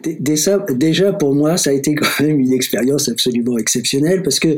[0.00, 4.56] déjà, déjà, pour moi, ça a été quand même une expérience absolument exceptionnelle parce que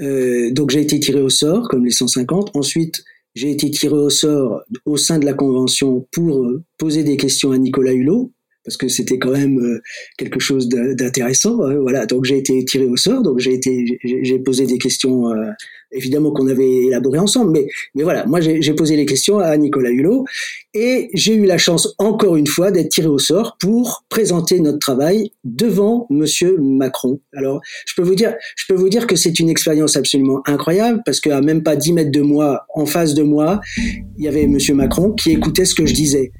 [0.00, 2.50] euh, donc j'ai été tiré au sort comme les 150.
[2.54, 3.02] Ensuite,
[3.34, 7.52] j'ai été tiré au sort au sein de la convention pour euh, poser des questions
[7.52, 8.32] à Nicolas Hulot
[8.68, 9.80] parce que c'était quand même euh,
[10.18, 11.62] quelque chose d'intéressant.
[11.62, 15.30] Hein, voilà, donc j'ai été tiré au sort, donc j'ai été, j'ai posé des questions,
[15.30, 15.46] euh,
[15.90, 19.88] évidemment qu'on avait élaboré ensemble, mais mais voilà, moi j'ai posé les questions à Nicolas
[19.88, 20.26] Hulot
[20.74, 24.80] et j'ai eu la chance encore une fois d'être tiré au sort pour présenter notre
[24.80, 27.20] travail devant Monsieur Macron.
[27.34, 31.00] Alors je peux vous dire, je peux vous dire que c'est une expérience absolument incroyable
[31.06, 34.46] parce qu'à même pas 10 mètres de moi, en face de moi, il y avait
[34.46, 36.32] Monsieur Macron qui écoutait ce que je disais.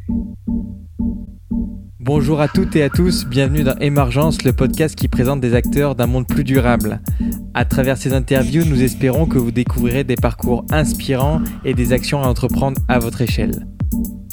[2.08, 5.94] Bonjour à toutes et à tous, bienvenue dans Émergence, le podcast qui présente des acteurs
[5.94, 7.02] d'un monde plus durable.
[7.52, 12.22] À travers ces interviews, nous espérons que vous découvrirez des parcours inspirants et des actions
[12.22, 13.66] à entreprendre à votre échelle.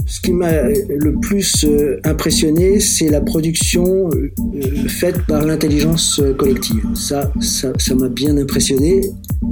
[0.06, 6.82] Ce qui m'a le plus euh, impressionné, c'est la production euh, faite par l'intelligence collective.
[6.96, 9.02] Ça, ça, m'a bien impressionné,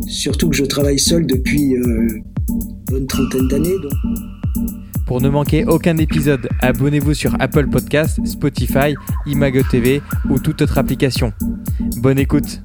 [0.08, 2.08] surtout que je travaille seul depuis euh,
[2.95, 3.75] une trentaine d'années.
[5.06, 10.78] Pour ne manquer aucun épisode, abonnez-vous sur Apple Podcasts, Spotify, Imago TV ou toute autre
[10.78, 11.34] application.
[11.98, 12.62] Bonne écoute.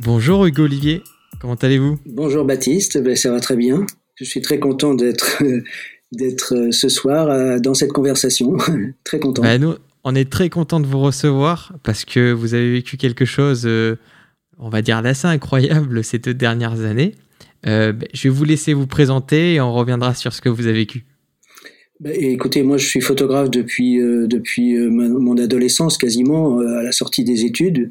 [0.00, 1.02] Bonjour Hugo Olivier,
[1.40, 1.98] comment allez-vous?
[2.04, 3.86] Bonjour Baptiste, ben, ça va très bien.
[4.14, 5.42] Je suis très content d'être
[6.12, 8.56] d'être euh, ce soir euh, dans cette conversation.
[9.04, 9.42] très content.
[9.42, 9.74] Ben, nous,
[10.04, 13.96] on est très content de vous recevoir parce que vous avez vécu quelque chose, euh,
[14.58, 17.14] on va dire, d'assez incroyable ces deux dernières années.
[17.66, 20.66] Euh, ben, je vais vous laisser vous présenter et on reviendra sur ce que vous
[20.66, 21.04] avez vécu.
[21.98, 26.92] Bah, écoutez, moi je suis photographe depuis euh, depuis euh, mon adolescence quasiment à la
[26.92, 27.88] sortie des études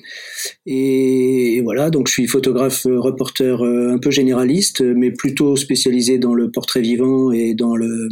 [0.68, 6.52] et, voilà donc je suis photographe reporter un peu généraliste mais plutôt spécialisé dans le
[6.52, 8.10] portrait vivant et dans le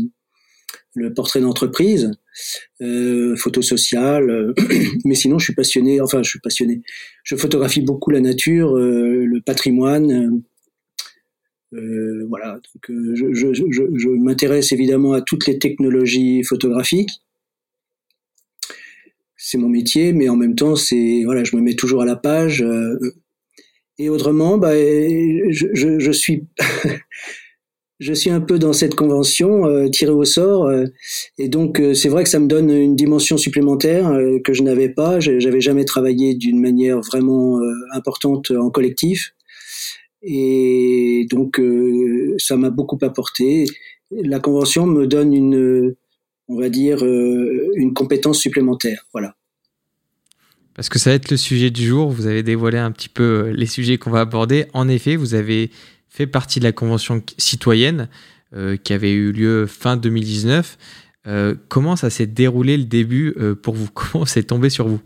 [0.96, 2.12] le portrait d'entreprise,
[2.80, 4.54] photo sociale,
[5.06, 6.84] mais sinon je suis passionné, enfin je suis passionné,
[7.24, 10.44] je photographie beaucoup la nature, le patrimoine,
[11.74, 17.22] euh, voilà, donc euh, je, m'intéresse évidemment à toutes les technologies photographiques.
[19.36, 22.16] C'est mon métier, mais en même temps, c'est voilà, je me mets toujours à la
[22.16, 22.62] page.
[22.62, 22.98] Euh,
[23.98, 26.48] et autrement, bah, je, suis
[28.00, 30.72] je suis un peu dans cette convention tirée au sort,
[31.38, 35.20] et donc c'est vrai que ça me donne une dimension supplémentaire que je n'avais pas.
[35.20, 37.60] J'avais jamais travaillé d'une manière vraiment
[37.94, 39.36] importante en collectif.
[40.24, 43.66] Et donc, euh, ça m'a beaucoup apporté.
[44.12, 45.96] La convention me donne une,
[46.48, 49.06] on va dire, euh, une compétence supplémentaire.
[49.12, 49.36] Voilà.
[50.76, 52.10] Parce que ça va être le sujet du jour.
[52.10, 54.66] Vous avez dévoilé un petit peu euh, les sujets qu'on va aborder.
[54.74, 55.70] En effet, vous avez
[56.08, 58.08] fait partie de la convention citoyenne
[58.84, 60.78] qui avait eu lieu fin 2019.
[61.70, 63.88] comment ça s'est déroulé le début pour vous?
[63.96, 65.02] Comment c'est tombé sur vous?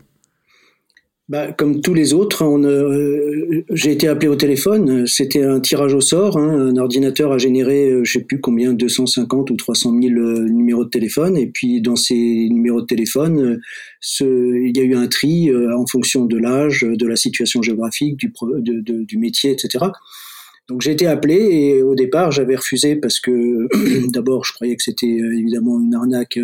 [1.28, 5.06] Bah, comme tous les autres, on, euh, j'ai été appelé au téléphone.
[5.06, 6.38] C'était un tirage au sort.
[6.38, 6.70] Hein.
[6.70, 10.86] Un ordinateur a généré, euh, je sais plus combien, 250 ou 300 000 euh, numéros
[10.86, 11.36] de téléphone.
[11.36, 13.60] Et puis dans ces numéros de téléphone,
[14.20, 18.32] il y a eu un tri en fonction de l'âge, de la situation géographique, du,
[18.82, 19.84] du métier, etc.
[20.66, 23.68] Donc j'ai été appelé et au départ j'avais refusé parce que
[24.12, 26.38] d'abord je croyais que c'était évidemment une arnaque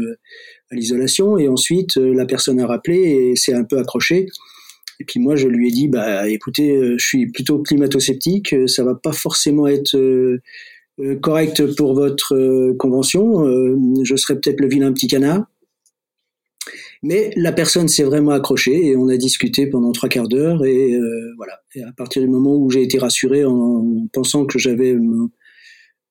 [0.71, 4.27] à l'isolation et ensuite la personne a rappelé et s'est un peu accroché
[5.01, 8.67] et puis moi, je lui ai dit, bah, écoutez, euh, je suis plutôt climato-sceptique, euh,
[8.67, 10.41] ça va pas forcément être euh,
[11.21, 13.45] correct pour votre convention.
[14.05, 15.45] je serais peut-être le vilain petit canard.
[17.03, 20.97] Mais la personne s'est vraiment accrochée et on a discuté pendant trois quarts d'heure et
[21.37, 21.61] voilà.
[21.75, 25.31] Et à partir du moment où j'ai été rassuré en pensant que j'avais mon,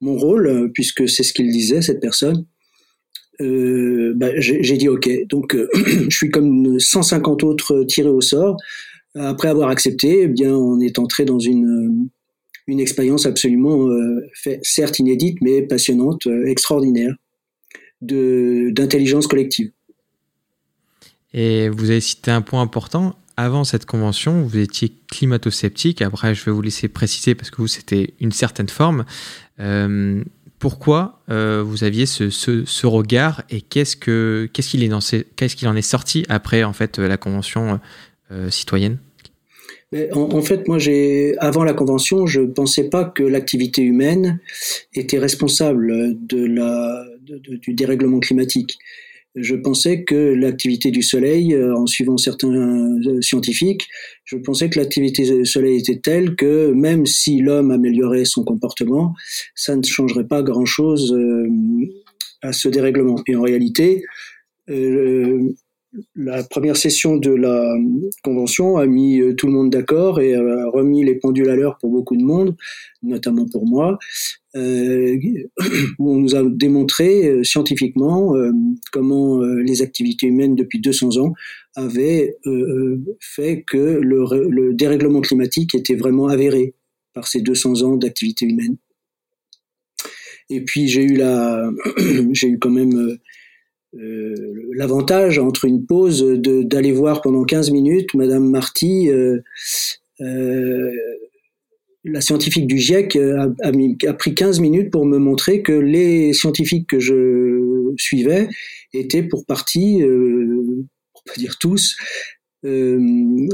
[0.02, 2.46] mon, rôle, puisque c'est ce qu'il disait cette personne,
[3.42, 5.10] euh, bah, j'ai dit OK.
[5.28, 5.68] Donc, euh,
[6.10, 8.58] je suis comme 150 autres tirés au sort.
[9.16, 12.10] Après avoir accepté, eh bien, on est entré dans une,
[12.66, 14.28] une expérience absolument, euh,
[14.64, 17.14] certes inédite, mais passionnante, extraordinaire,
[18.02, 19.72] d'intelligence collective.
[21.36, 23.16] Et vous avez cité un point important.
[23.38, 26.02] Avant cette convention, vous étiez climato-sceptique.
[26.02, 29.06] Après, je vais vous laisser préciser parce que vous, c'était une certaine forme
[30.64, 37.00] pourquoi euh, vous aviez ce, regard et qu'est-ce qu'il en est sorti après en fait
[37.00, 37.82] la convention
[38.32, 38.98] euh, citoyenne?
[40.14, 44.40] En, fait, moi, j'ai avant la convention, je pensais pas que l'activité humaine
[44.94, 46.48] était responsable du
[47.74, 48.80] dérèglement climatique
[49.36, 53.88] je pensais que l'activité du Soleil, euh, en suivant certains euh, scientifiques,
[54.26, 59.14] je pensais que l'activité du Soleil était telle que même si l'homme améliorait son comportement,
[59.56, 61.16] ça ne changerait pas grand-chose
[62.42, 63.22] à ce dérèglement.
[63.28, 64.04] Et en réalité,
[66.16, 67.76] la première session de la
[68.24, 71.78] convention a mis euh, tout le monde d'accord et a remis les pendules à l'heure
[71.78, 72.56] pour beaucoup de monde,
[73.04, 74.00] notamment pour moi,
[74.56, 75.16] euh,
[76.00, 78.34] où on nous a démontré euh, scientifiquement
[78.92, 81.34] comment les activités humaines depuis 200 ans
[81.76, 82.38] avaient
[83.20, 86.76] fait que le, le, dérèglement climatique était vraiment avéré
[87.14, 88.78] par ces 200 ans d'activité humaine.
[90.50, 91.72] Et puis j'ai eu la,
[92.32, 93.18] j'ai eu quand même
[93.96, 94.34] euh,
[94.76, 99.40] l'avantage entre une pause d'aller voir pendant 15 minutes Madame Marty, euh,
[100.22, 100.92] euh,
[102.04, 106.88] la scientifique du GIEC, a, a, pris 15 minutes pour me montrer que les scientifiques
[106.88, 108.50] que je suivais
[108.94, 110.04] étaient pour partie,
[111.14, 111.96] pour pas dire tous,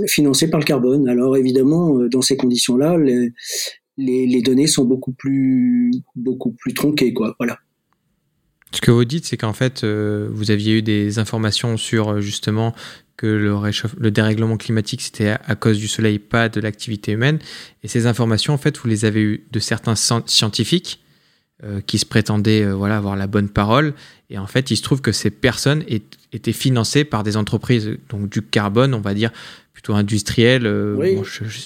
[0.08, 1.08] financés par le carbone.
[1.08, 3.30] Alors évidemment, dans ces conditions-là, les,
[3.98, 7.36] les, les, données sont beaucoup plus, beaucoup plus tronquées, quoi.
[7.38, 7.60] Voilà.
[8.72, 12.22] Ce que vous dites, c'est qu'en fait, euh, vous aviez eu des informations sur euh,
[12.22, 12.76] justement
[13.18, 13.54] que le,
[13.98, 17.40] le dérèglement climatique, c'était à, cause du soleil, pas de l'activité humaine.
[17.84, 21.02] Et ces informations, en fait, vous les avez eues de certains scientifiques
[21.64, 23.94] euh, qui se prétendaient voilà, avoir la bonne parole.
[24.30, 25.84] Et en fait, il se trouve que ces personnes
[26.32, 29.32] étaient financées par des entreprises, donc du carbone, on va dire,
[29.74, 30.66] plutôt industriel.
[30.98, 31.18] oui,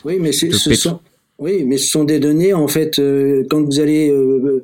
[0.05, 1.01] oui, mais ce sont,
[1.39, 2.99] oui, mais ce sont des données en fait.
[2.99, 4.63] Euh, quand vous allez, euh,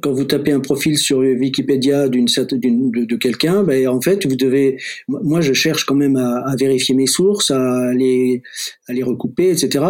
[0.00, 4.36] quand vous tapez un profil sur Wikipédia d'une de, de quelqu'un, ben en fait vous
[4.36, 4.78] devez.
[5.08, 8.42] Moi, je cherche quand même à, à vérifier mes sources, à les,
[8.88, 9.84] à les recouper, etc.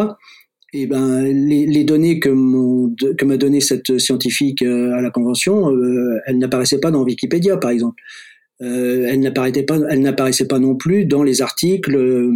[0.73, 2.31] Et ben les, les données que
[3.15, 5.71] que m'a donné cette scientifique euh, à la convention,
[6.27, 8.03] elles n'apparaissaient pas dans Wikipédia, par exemple.
[8.63, 12.33] Euh, elles n'apparaissaient pas, elles n'apparaissaient pas non plus dans les articles euh,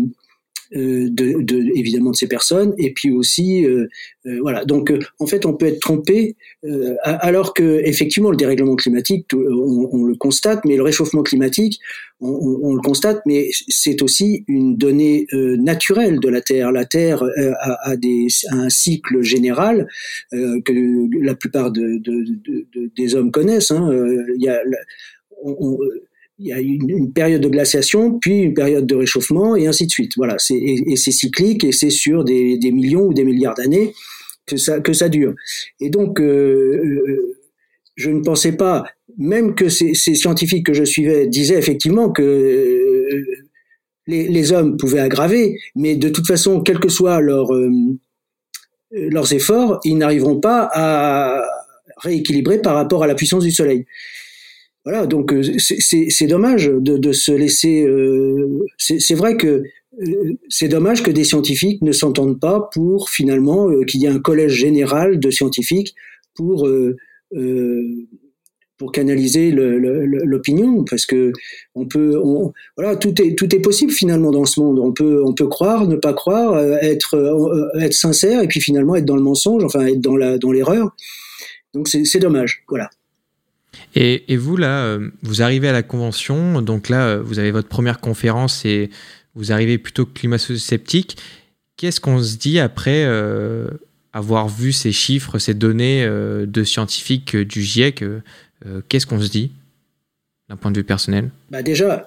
[0.72, 2.74] de, de, évidemment de ces personnes.
[2.78, 3.88] Et puis aussi euh,
[4.26, 4.64] euh, voilà.
[4.64, 6.36] Donc en fait on peut être trompé
[7.04, 11.80] alors que effectivement le dérèglement climatique on, le constate mais le réchauffement climatique
[12.20, 16.70] on, le constate mais c'est aussi une donnée naturelle de la Terre.
[16.70, 19.88] La Terre a, a, des, a un cycle général
[20.30, 23.90] que la plupart de, de, des hommes connaissent hein.
[24.36, 24.60] il y a
[25.42, 25.78] on,
[26.40, 29.90] il y a une, période de glaciation, puis une période de réchauffement, et ainsi de
[29.90, 30.12] suite.
[30.16, 33.92] Voilà, c'est, et, c'est cyclique, et c'est sur des, millions ou des milliards d'années
[34.46, 35.34] que ça, que ça dure.
[35.80, 37.36] Et donc, euh, euh,
[37.96, 38.84] je ne pensais pas,
[39.18, 43.24] même que ces, scientifiques que je suivais disaient effectivement que euh,
[44.06, 47.70] les, hommes pouvaient aggraver, mais de toute façon, quels que soient leurs, euh,
[48.92, 51.42] leurs efforts, ils n'arriveront pas à
[51.98, 53.84] rééquilibrer par rapport à la puissance du Soleil.
[54.84, 57.84] Voilà, donc euh, c'est dommage de, de, se laisser.
[57.84, 59.62] Euh, c'est vrai que
[60.00, 64.20] euh, c'est dommage que des scientifiques ne s'entendent pas pour finalement qu'il y ait un
[64.20, 65.94] collège général de scientifiques
[66.34, 66.68] pour
[68.78, 71.32] pour canaliser l'opinion parce que
[71.74, 75.22] on peut on, voilà tout est tout est possible finalement dans ce monde on peut
[75.22, 79.22] on peut croire ne pas croire être être sincère et puis finalement être dans le
[79.22, 80.96] mensonge enfin être dans la dans l'erreur
[81.74, 82.88] donc c'est dommage voilà
[83.94, 87.68] et, vous, là, euh, vous arrivez à la convention, donc là, euh, vous avez votre
[87.68, 88.90] première conférence et
[89.34, 91.16] vous arrivez plutôt climato-sceptique.
[91.76, 93.68] Qu'est-ce qu'on se dit après euh,
[94.12, 98.04] avoir vu ces chiffres, ces données de scientifiques du GIEC
[98.88, 99.52] Qu'est-ce qu'on se dit
[100.48, 101.30] d'un point de vue personnel?
[101.50, 102.04] Bah déjà,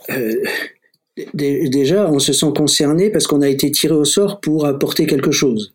[2.07, 5.73] on se sent concerné parce qu'on a été tiré au sort pour apporter quelque chose.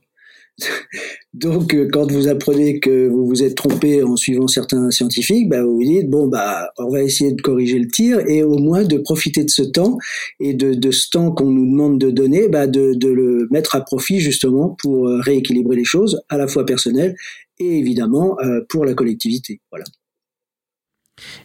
[1.35, 5.63] Donc, euh, quand vous apprenez que vous vous êtes trompé en suivant certains scientifiques, bah,
[5.63, 8.85] vous vous dites bon bah on va essayer de corriger le tir et au moins
[8.85, 9.99] de profiter de ce temps
[10.41, 13.83] et de, ce temps qu'on nous demande de donner, bah, de, de, le mettre à
[13.83, 17.15] profit justement pour euh, rééquilibrer les choses, à la fois personnelles
[17.59, 19.61] et évidemment euh, pour la collectivité.
[19.71, 19.85] Voilà.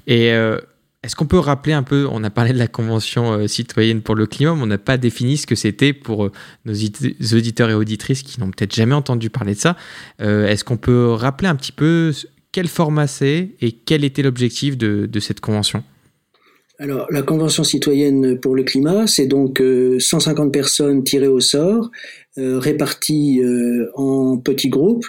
[0.08, 0.32] Et
[1.04, 4.16] est-ce qu'on peut rappeler un peu, on a parlé de la Convention euh, citoyenne pour
[4.16, 6.32] le climat, mais on n'a pas défini ce que c'était pour euh,
[6.64, 9.76] nos auditeurs et auditrices qui n'ont peut-être jamais entendu parler de ça.
[10.22, 12.14] Euh, est-ce qu'on peut rappeler un petit peu
[12.54, 15.84] quel format c'est et quel était l'objectif de, cette convention?
[16.80, 19.62] Alors, la Convention citoyenne pour le climat, c'est donc
[20.00, 21.92] 150 personnes tirées au sort,
[22.38, 23.42] réparties
[23.96, 25.06] en petits groupes.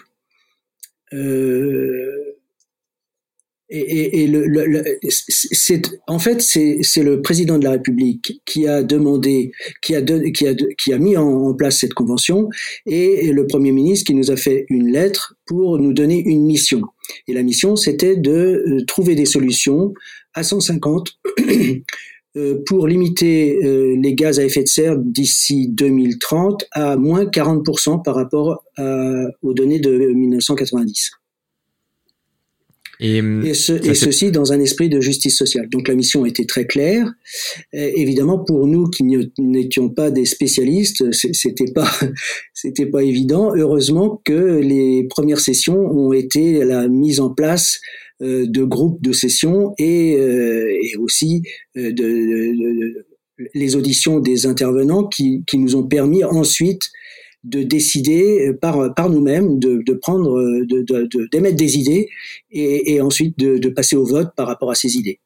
[3.76, 8.82] Et, et, le, le, c'est en fait c'est le président de la République qui a
[8.82, 9.50] demandé,
[9.82, 12.48] qui a qui a qui a mis en, place cette convention
[12.86, 16.82] et, le Premier ministre qui nous a fait une lettre pour nous donner une mission.
[17.26, 18.30] Et la mission c'était de
[18.66, 19.92] euh, trouver des solutions
[20.34, 21.18] à 150
[22.36, 28.02] euh, pour limiter euh, les gaz à effet de serre d'ici 2030 à moins 40%
[28.04, 28.64] par rapport
[29.42, 31.10] aux données de 1990.
[33.00, 35.68] Et, et, ceci dans un esprit de justice sociale.
[35.68, 37.12] Donc la mission était très claire.
[37.72, 39.04] évidemment, pour nous qui
[39.38, 41.90] n'étions pas des spécialistes, c'était pas,
[42.54, 43.52] c'était pas évident.
[43.54, 47.80] Heureusement que les premières sessions ont été la mise en place
[48.22, 51.42] euh, de groupes de sessions et, euh, et aussi
[51.76, 53.06] euh, de, de,
[53.54, 56.82] les auditions des intervenants qui, qui nous ont permis ensuite
[57.44, 62.08] de décider par, par nous-mêmes, de, de prendre, de, d'émettre des idées
[62.50, 65.20] et, et ensuite de, de passer au vote par rapport à ces idées.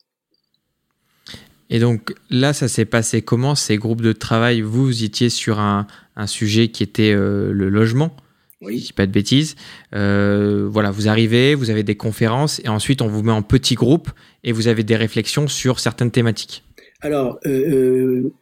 [1.71, 4.61] Et donc là, ça s'est passé comment ces groupes de travail?
[4.61, 8.15] Vous étiez sur un, un sujet qui était le logement
[8.61, 8.81] oui.
[8.81, 9.55] Si pas de bêtises.
[9.95, 13.77] Euh, voilà, vous arrivez, vous avez des conférences et ensuite on vous met en petits
[13.77, 14.11] groupes
[14.43, 16.65] et vous avez des réflexions sur certaines thématiques.
[17.01, 18.33] Alors, euh, euh,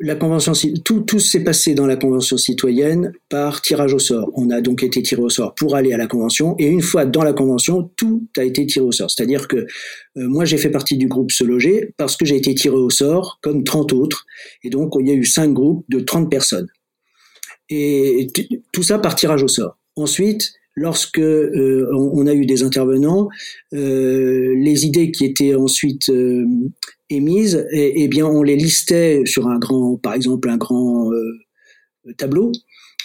[0.00, 0.52] la convention,
[0.84, 4.30] tout, s'est passé dans la convention citoyenne par tirage au sort.
[4.34, 7.06] On a donc été tiré au sort pour aller à la convention et une fois
[7.06, 9.10] dans la convention, tout a été tiré au sort.
[9.10, 9.66] C'est-à-dire que
[10.16, 13.38] moi j'ai fait partie du groupe Se Loger parce que j'ai été tiré au sort
[13.42, 14.26] comme 30 autres
[14.62, 16.68] et donc il y a eu cinq groupes de 30 personnes
[17.70, 18.26] et
[18.72, 19.78] tout ça par tirage au sort.
[19.96, 23.28] Ensuite, lorsque euh, on, a eu des intervenants,
[23.74, 26.46] euh, les idées qui étaient ensuite euh,
[27.10, 31.10] émises, eh, eh, on les listait sur un grand, par exemple, un grand
[32.16, 32.50] tableau.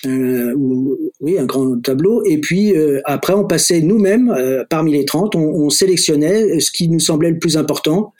[0.05, 2.23] Ou, oui, un grand tableau.
[2.25, 2.73] Et puis
[3.05, 4.31] après, on passait nous-mêmes,
[4.69, 8.13] parmi les 30, on, on, sélectionnait ce qui nous semblait le plus important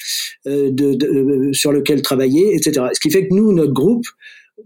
[0.43, 2.88] sur lequel travailler, etc.
[2.91, 4.05] Ce qui fait que nous, notre groupe,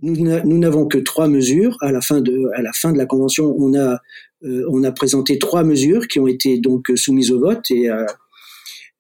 [0.01, 1.77] nous n'avons que trois mesures.
[1.81, 3.99] À la fin de, à la fin de la convention, on a,
[4.43, 8.05] euh, on a présenté trois mesures qui ont été donc soumises au vote et euh,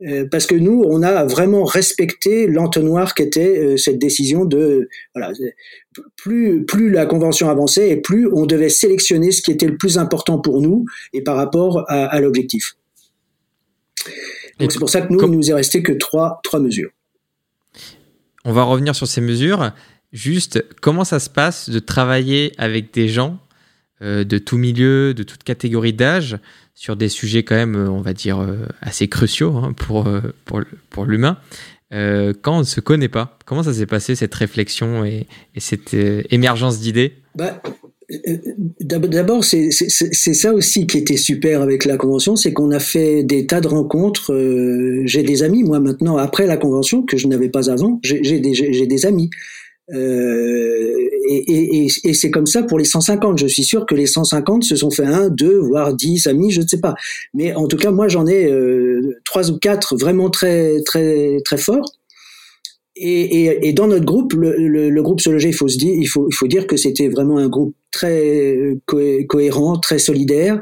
[0.01, 5.31] euh parce que nous, on a vraiment respecté l'entonnoir qu'était euh, cette décision de voilà.
[6.15, 9.97] Plus plus la convention avançait et plus on devait sélectionner ce qui était le plus
[9.97, 12.77] important pour nous et par rapport à, à l'objectif.
[14.59, 16.91] Donc c'est pour ça que nous, il nous est resté que trois trois mesures.
[18.45, 19.73] On va revenir sur ces mesures.
[20.11, 23.39] Juste, comment ça se passe de travailler avec des gens
[24.01, 26.37] euh, de tout milieu, de toute catégorie d'âge,
[26.73, 30.09] sur des sujets quand même, euh, on va dire, euh, assez cruciaux hein, pour,
[30.89, 31.37] pour, l'humain,
[31.91, 33.37] quand on ne se connaît pas?
[33.45, 37.15] Comment ça s'est passé, cette réflexion et, cette émergence d'idées?
[37.35, 37.61] Bah,
[38.79, 43.45] D'abord, c'est ça aussi qui était super avec la convention, c'est qu'on a fait des
[43.45, 44.33] tas de rencontres.
[45.05, 49.05] j'ai des amis, moi maintenant, après la convention, que je n'avais pas avant, j'ai des
[49.05, 49.29] amis.
[49.93, 53.37] Euh, et, c'est comme ça pour les 150.
[53.39, 56.61] Je suis sûr que les 150 se sont fait un, deux, voire dix amis, je
[56.61, 56.95] ne sais pas.
[57.33, 61.57] Mais en tout cas, moi, j'en ai euh, trois ou quatre vraiment très, très, très
[61.57, 61.91] forts.
[63.01, 66.35] Et, dans notre groupe, le, le, groupe Sologer, il faut se dire, il faut, il
[66.35, 70.59] faut dire que c'était vraiment un groupe très cohérent, très solidaire,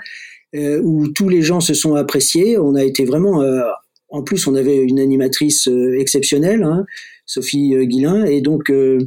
[0.56, 2.58] euh, où tous les gens se sont appréciés.
[2.58, 3.62] On a été vraiment, euh,
[4.10, 6.64] en plus, on avait une animatrice euh, exceptionnelle.
[6.64, 6.86] Hein,
[7.28, 8.26] Sophie euh, Guillain.
[8.26, 8.98] Et donc, euh,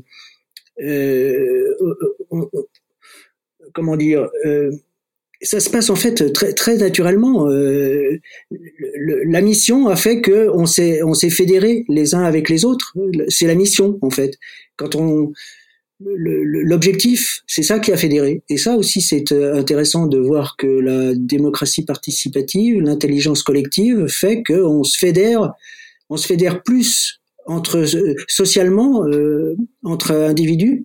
[0.81, 1.75] euh,
[3.75, 4.29] comment dire
[5.43, 7.47] ça se passe en fait très, très naturellement.
[7.49, 12.95] la mission a fait que on s'est on s'est fédéré les uns avec les autres.
[13.29, 14.39] C'est la mission en fait.
[14.77, 15.33] Quand on
[16.03, 18.43] l'objectif, c'est ça qui a fédéré.
[18.49, 24.83] Et ça aussi, c'est intéressant de voir que la démocratie participative, l'intelligence collective, fait qu'on
[24.83, 25.53] se fédère,
[26.09, 30.85] on se fédère plus entre euh, socialement euh, entre individus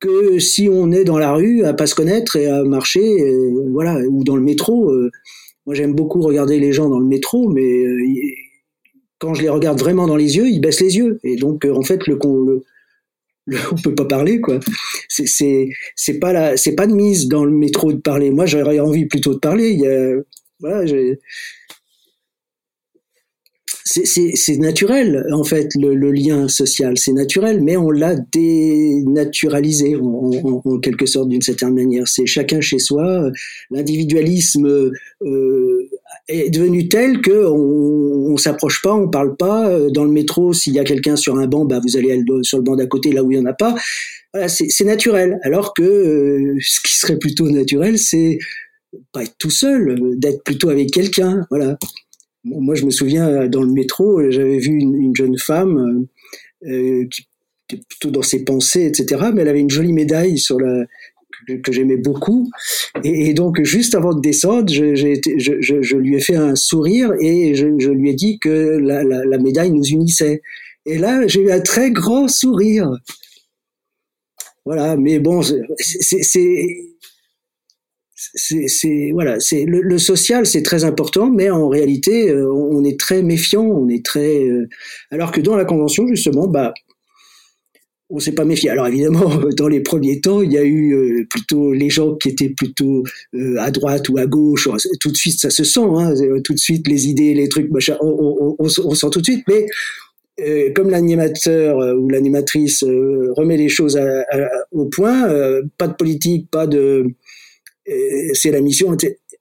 [0.00, 3.68] que si on est dans la rue à pas se connaître et à marcher, euh,
[3.72, 4.92] voilà, ou dans le métro.
[5.66, 7.84] moi, j'aime beaucoup regarder les gens dans le métro, mais
[9.18, 11.18] quand je les regarde vraiment dans les yeux, ils baissent les yeux.
[11.24, 12.62] Et donc, en fait, le, le,
[13.46, 14.60] le on peut pas parler, quoi.
[15.08, 18.30] C'est c'est pas la c'est pas de mise dans le métro de parler.
[18.30, 19.70] Moi, j'aurais envie plutôt de parler.
[19.70, 20.12] Il y a
[20.60, 21.18] voilà, j'ai
[23.88, 30.30] c'est naturel en fait le, le lien social, c'est naturel, mais on l'a dénaturalisé en,
[30.64, 32.06] en, quelque sorte d'une certaine manière.
[32.06, 33.30] C'est chacun chez soi.
[33.70, 34.92] L'individualisme
[35.22, 35.88] euh,
[36.28, 39.88] est devenu tel que on, s'approche pas, on parle pas.
[39.90, 42.64] Dans le métro, s'il y a quelqu'un sur un banc, bah vous allez sur le
[42.64, 43.74] banc d'à côté, là où il y en a pas.
[44.32, 45.40] Voilà, c'est naturel.
[45.42, 48.38] Alors que euh, ce qui serait plutôt naturel, c'est
[49.12, 51.46] pas être tout seul, d'être plutôt avec quelqu'un.
[51.50, 51.78] Voilà.
[52.50, 56.08] Moi, je me souviens euh, dans le métro, j'avais vu une, jeune femme
[56.64, 57.26] euh, euh, qui
[57.70, 59.30] était plutôt dans ses pensées, etc.
[59.34, 60.84] Mais elle avait une jolie médaille sur la
[61.62, 62.50] que, j'aimais beaucoup.
[63.04, 68.10] Et, donc, juste avant de descendre, je, lui ai fait un sourire et je, lui
[68.10, 70.42] ai dit que la médaille nous unissait.
[70.84, 72.90] Et là, j'ai eu un très grand sourire.
[74.64, 76.76] Voilà, mais bon, c'est
[78.18, 83.22] c'est voilà, c'est le, social, c'est très important, mais en réalité, euh, on est très
[83.22, 84.44] méfiant, on est très.
[84.44, 84.68] Euh,
[85.10, 86.74] alors que dans la convention, justement, bah,
[88.10, 88.70] on s'est pas méfié.
[88.70, 92.30] Alors évidemment, dans les premiers temps, il y a eu euh, plutôt les gens qui
[92.30, 93.04] étaient plutôt
[93.58, 94.68] à droite ou à gauche.
[95.00, 95.80] Tout de suite, ça se sent.
[95.80, 99.44] Hein, tout de suite, les idées, les trucs, machin, on, sent tout de suite.
[99.46, 99.66] Mais
[100.74, 103.98] comme l'animateur ou l'animatrice remet les choses
[104.72, 105.28] au point,
[105.76, 107.14] pas de politique, pas de
[108.34, 108.96] c'est la mission.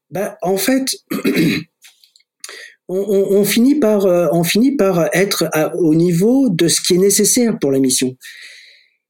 [0.10, 0.96] Bah, en fait,
[2.88, 5.50] on, finit par, euh, on finit par être
[5.80, 8.16] au niveau de ce qui est nécessaire pour la mission.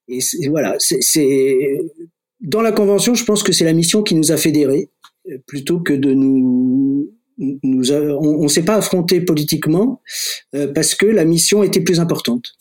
[0.07, 1.57] Et voilà, c'est
[2.39, 4.89] dans la convention, je pense que c'est la mission qui nous a fédérés
[5.47, 10.01] plutôt que de nous on ne s'est pas affronté politiquement
[10.55, 12.53] euh, parce que la mission était plus importante.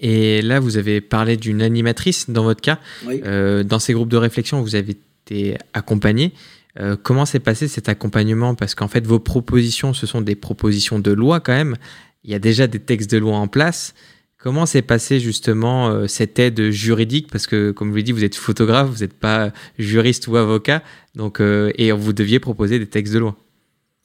[0.00, 2.78] Et là, vous avez parlé d'une animatrice dans votre cas.
[3.08, 4.96] Euh, dans ces groupes de réflexion, vous avez
[5.26, 6.32] été accompagné.
[6.80, 8.54] Euh, comment s'est passé cet accompagnement?
[8.54, 11.76] Parce qu'en fait, vos propositions, ce sont des propositions de loi quand même.
[12.24, 13.94] Il y a déjà des textes de loi en place.
[14.38, 17.28] Comment s'est passé justement euh, cette aide juridique?
[17.30, 20.82] Parce que, comme je l'ai dit, vous êtes photographe, vous n'êtes pas juriste ou avocat,
[21.14, 23.36] donc, et vous deviez proposer des textes de loi.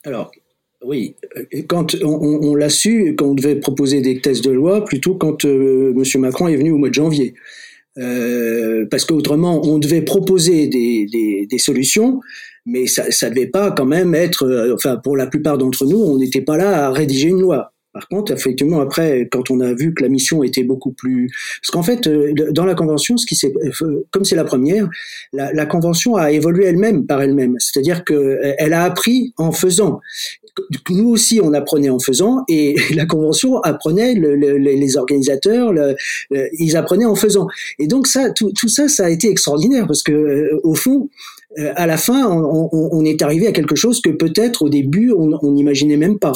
[0.06, 0.32] Alors,
[0.82, 1.16] oui,
[1.68, 5.94] quand on, l'a su, quand on devait proposer des textes de loi, plutôt quand euh,
[5.94, 6.22] M.
[6.22, 7.34] Macron est venu au mois de janvier.
[7.98, 11.06] Euh, parce qu'autrement, on devait proposer des,
[11.50, 12.22] des, solutions,
[12.66, 16.00] mais ça ne devait pas quand même être, euh, enfin pour la plupart d'entre nous,
[16.00, 17.74] on n'était pas là à rédiger une loi.
[17.92, 21.32] Par contre, effectivement, après, quand on a vu que la mission était beaucoup plus,
[21.62, 24.88] parce qu'en fait, euh, dans la convention, ce qui s'est, euh, comme c'est la première,
[25.34, 27.56] la, la convention a évolué elle-même par elle-même.
[27.58, 30.02] C'est-à-dire que euh, elle a appris en faisant.
[30.90, 35.74] Nous aussi, on apprenait en faisant, et la convention apprenait le, les organisateurs,
[36.32, 37.48] ils apprenaient en faisant.
[37.78, 41.10] Et donc ça, tout, ça, ça a été extraordinaire parce que au fond,
[41.58, 45.98] à la fin, on, est arrivé à quelque chose que peut-être au début on n'imaginait
[45.98, 46.34] même pas.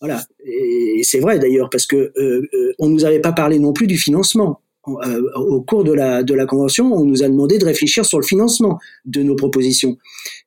[0.00, 0.22] Voilà.
[0.44, 2.12] Et c'est vrai d'ailleurs parce que euh,
[2.52, 4.60] euh, on nous avait pas parlé non plus du financement.
[4.88, 8.20] Euh, au cours de la de la convention, on nous a demandé de réfléchir sur
[8.20, 9.96] le financement de nos propositions.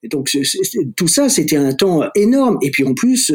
[0.01, 0.29] Et donc
[0.95, 2.57] tout ça, c'était un temps énorme.
[2.61, 3.33] Et puis en plus,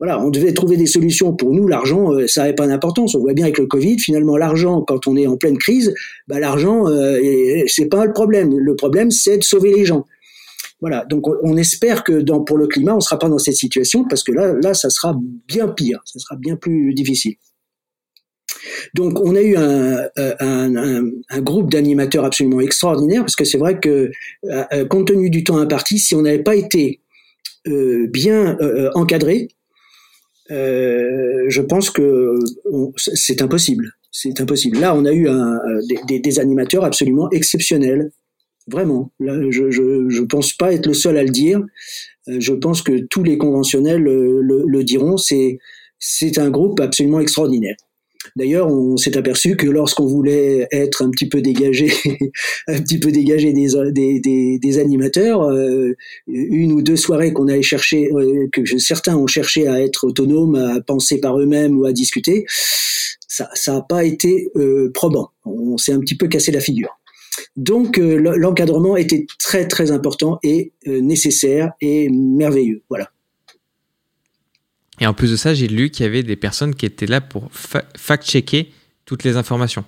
[0.00, 1.34] voilà, on devait trouver des solutions.
[1.34, 3.14] Pour nous, l'argent, ça n'avait pas d'importance.
[3.14, 5.92] On voit bien avec le Covid, finalement, l'argent, quand on est en pleine crise,
[6.26, 6.86] bah, l'argent,
[7.66, 8.58] c'est pas le problème.
[8.58, 10.06] Le problème, c'est de sauver les gens.
[10.80, 13.54] Voilà, donc on espère que dans, pour le climat, on ne sera pas dans cette
[13.54, 17.36] situation parce que là, là, ça sera bien pire, ça sera bien plus difficile.
[18.94, 24.10] Donc on a eu un, un, groupe d'animateurs absolument extraordinaire parce que c'est vrai que
[24.44, 27.00] euh, compte tenu du temps imparti, si on n'avait pas été
[27.68, 29.48] euh, bien euh, encadré,
[30.48, 32.38] je pense que
[32.96, 33.92] c'est impossible.
[34.12, 34.78] C'est impossible.
[34.78, 35.28] Là, on a eu
[36.08, 38.10] des, animateurs absolument exceptionnels,
[38.68, 39.12] Vraiment.
[39.20, 41.62] Je, je pense pas être le seul à le dire.
[42.28, 45.16] Euh, je pense que tous les conventionnels le, diront.
[45.16, 47.76] C'est un groupe absolument extraordinaire.
[48.34, 51.92] D'ailleurs, on s'est aperçu que lorsqu'on voulait être un petit peu dégagé,
[52.66, 55.94] un petit peu dégagé des, des, animateurs, euh,
[56.26, 60.54] une ou deux soirées qu'on allait chercher, euh, que certains ont cherché à être autonomes,
[60.54, 64.48] à penser par eux-mêmes ou à discuter, ça n'a pas été
[64.94, 65.30] probant.
[65.44, 66.96] On s'est un petit peu cassé la figure.
[67.56, 72.82] Donc euh, l'encadrement était très très important et euh, nécessaire et merveilleux.
[72.88, 73.10] Voilà.
[75.00, 77.20] Et en plus de ça, j'ai lu qu'il y avait des personnes qui étaient là
[77.20, 78.70] pour fact-checker
[79.04, 79.84] toutes les informations.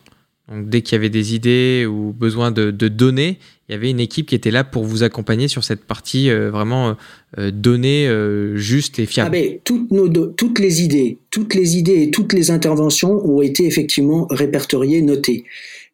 [0.51, 4.01] Donc dès qu'il y avait des idées ou besoin de, données, il y avait une
[4.01, 6.97] équipe qui était là pour vous accompagner sur cette partie euh, vraiment
[7.37, 8.11] données
[8.55, 9.37] justes et fiables.
[9.37, 13.43] Ah ben, toutes, nos toutes les idées, toutes les idées et toutes les interventions ont
[13.43, 15.45] été effectivement répertoriées, notées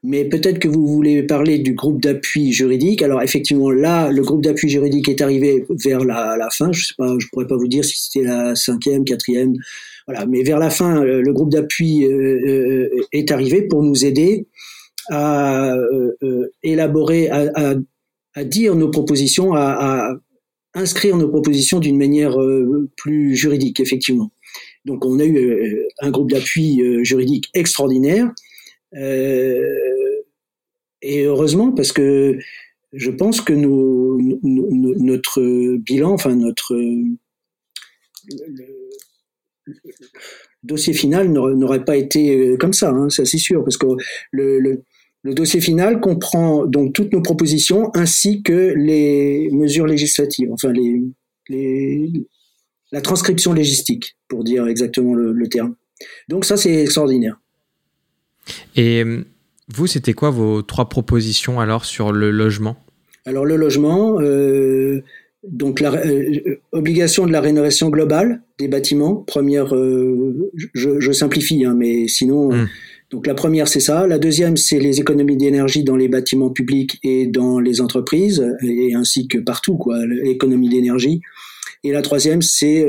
[0.06, 3.00] mais peut-être que vous voulez parler du groupe d'appui juridique.
[3.00, 6.70] Alors effectivement, là, le groupe d'appui juridique est arrivé vers la, fin.
[6.72, 9.54] Je sais pas, je pourrais pas vous dire si c'était la cinquième, quatrième,
[10.06, 10.26] voilà.
[10.26, 14.46] Mais vers la fin, euh, le groupe d'appui euh, euh, est arrivé pour nous aider
[15.10, 15.74] à
[16.62, 20.16] élaborer, à, dire nos propositions, à,
[20.72, 22.38] inscrire nos propositions d'une manière
[22.96, 24.30] plus juridique, effectivement.
[24.86, 28.32] Donc on a eu un groupe d'appui juridique extraordinaire.
[31.04, 32.38] Et heureusement, parce que
[32.94, 33.52] je pense que
[34.42, 37.04] notre bilan, enfin notre le,
[40.62, 43.86] dossier final n'aurait pas été euh, comme ça, hein, ça c'est sûr, parce que
[44.32, 44.82] le,
[45.24, 50.72] dossier final comprend donc toutes nos propositions ainsi que les mesures législatives, enfin
[52.92, 55.76] la transcription légistique, pour dire exactement le, le terme.
[56.28, 57.38] Donc ça c'est extraordinaire.
[58.76, 59.04] Et
[59.68, 62.77] vous, c'était quoi vos trois propositions alors sur le logement?
[63.24, 65.03] Alors le logement, euh,
[65.42, 69.16] donc la euh, obligation de la rénovation globale des bâtiments.
[69.16, 72.53] Première, euh, je, je, simplifie, hein, mais sinon.
[72.53, 72.68] Mmh.
[73.11, 74.07] Donc la première, c'est ça.
[74.07, 78.94] La deuxième, c'est les économies d'énergie dans les bâtiments publics et dans les entreprises, et
[78.94, 81.20] ainsi que partout, quoi, l'économie d'énergie.
[81.85, 82.85] Et la troisième, c'est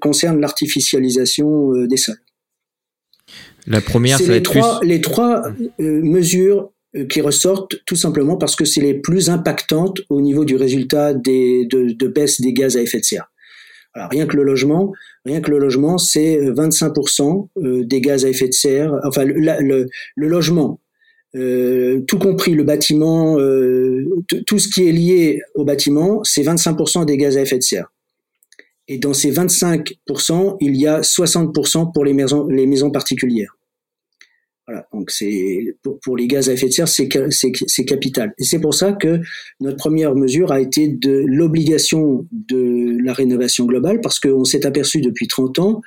[0.00, 2.16] concerne l'artificialisation des sols.
[3.68, 5.42] La première, c'est les, trois, les trois
[5.80, 10.44] euh, mesures euh, qui ressortent tout simplement parce que c'est les plus impactantes au niveau
[10.44, 13.30] du résultat des, de, de baisse des gaz à effet de serre.
[13.94, 14.92] Alors, rien que le logement,
[15.24, 17.48] rien que le logement, c'est 25%
[17.86, 18.94] des gaz à effet de serre.
[19.04, 20.80] Enfin, le, le, le logement,
[21.36, 24.04] euh, tout compris le bâtiment, euh,
[24.46, 27.92] tout ce qui est lié au bâtiment, c'est 25% des gaz à effet de serre.
[28.88, 33.57] Et dans ces 25%, il y a 60% pour les maisons, les maisons particulières.
[34.68, 38.34] Voilà, donc c'est pour, les gaz à effet de serre, c'est c'est capital.
[38.38, 39.20] Et c'est pour ça que
[39.60, 45.00] notre première mesure a été de l'obligation de la rénovation globale, parce qu'on s'est aperçu
[45.00, 45.80] depuis 30 ans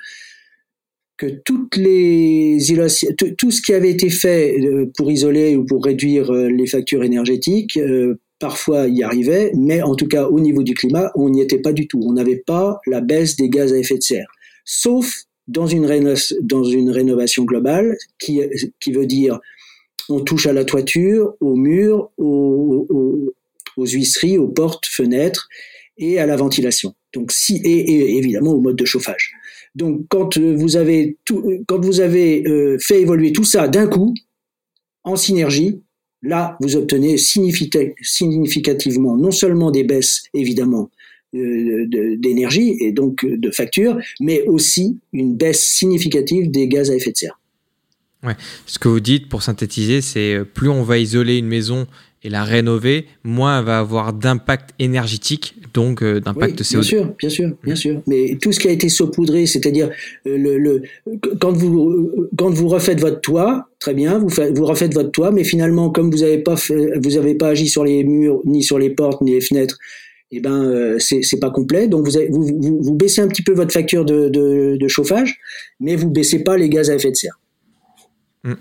[1.16, 2.58] que toutes les
[3.38, 7.04] tout ce qui avait été fait euh, pour isoler ou pour réduire euh, les factures
[7.04, 11.40] énergétiques euh, parfois y arrivait, mais en tout cas au niveau du climat, on n'y
[11.40, 12.00] était pas du tout.
[12.04, 14.26] On n'avait pas la baisse des gaz à effet de serre,
[14.64, 18.40] sauf dans une, dans une rénovation globale, qui,
[18.80, 19.38] qui veut dire
[20.08, 23.34] on touche à la toiture, aux murs, aux, aux,
[23.76, 25.48] aux huisseries, aux portes, fenêtres
[25.96, 26.94] et à la ventilation.
[27.14, 29.32] Donc si et, et évidemment au mode de chauffage.
[29.74, 34.14] Donc quand vous avez tout, quand vous avez euh, fait évoluer tout ça d'un coup
[35.04, 35.80] en synergie,
[36.22, 40.88] Là, vous obtenez significativement non seulement des baisses, évidemment,
[41.32, 47.16] d'énergie et donc de facture, mais aussi une baisse significative des gaz à effet de
[47.16, 47.38] serre.
[48.24, 48.36] Ouais.
[48.66, 51.86] Ce que vous dites, pour synthétiser, c'est euh, plus on va isoler une maison
[52.24, 56.72] et la rénover, moins elle va avoir d'impact énergétique, donc euh, d'impact oui, CO2.
[56.72, 58.02] Bien sûr, bien sûr, bien sûr.
[58.06, 59.90] Mais tout ce qui a été saupoudré, c'est-à-dire
[60.28, 60.82] euh, le, le,
[61.40, 65.32] quand vous quand vous refaites votre toit, très bien, vous, faites, vous refaites votre toit,
[65.32, 68.62] mais finalement, comme vous n'avez pas fait, vous avez pas agi sur les murs, ni
[68.62, 69.78] sur les portes, ni les fenêtres,
[70.32, 71.88] eh ben euh, c'est pas complet.
[71.88, 74.88] Donc vous, avez, vous, vous, vous, baissez un petit peu votre facture de, de, de,
[74.88, 75.38] chauffage,
[75.78, 77.38] mais vous baissez pas les gaz à effet de serre.
[78.44, 78.54] Mmh.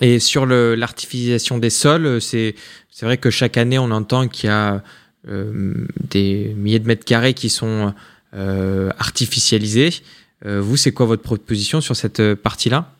[0.00, 2.54] Et sur l'artificialisation des sols, euh, c'est
[3.02, 4.82] vrai que chaque année, on entend qu'il y a
[5.28, 7.92] euh, des milliers de mètres carrés qui sont
[8.34, 9.90] euh, artificialisés.
[10.44, 12.92] Vous, c'est quoi votre proposition sur cette partie-là?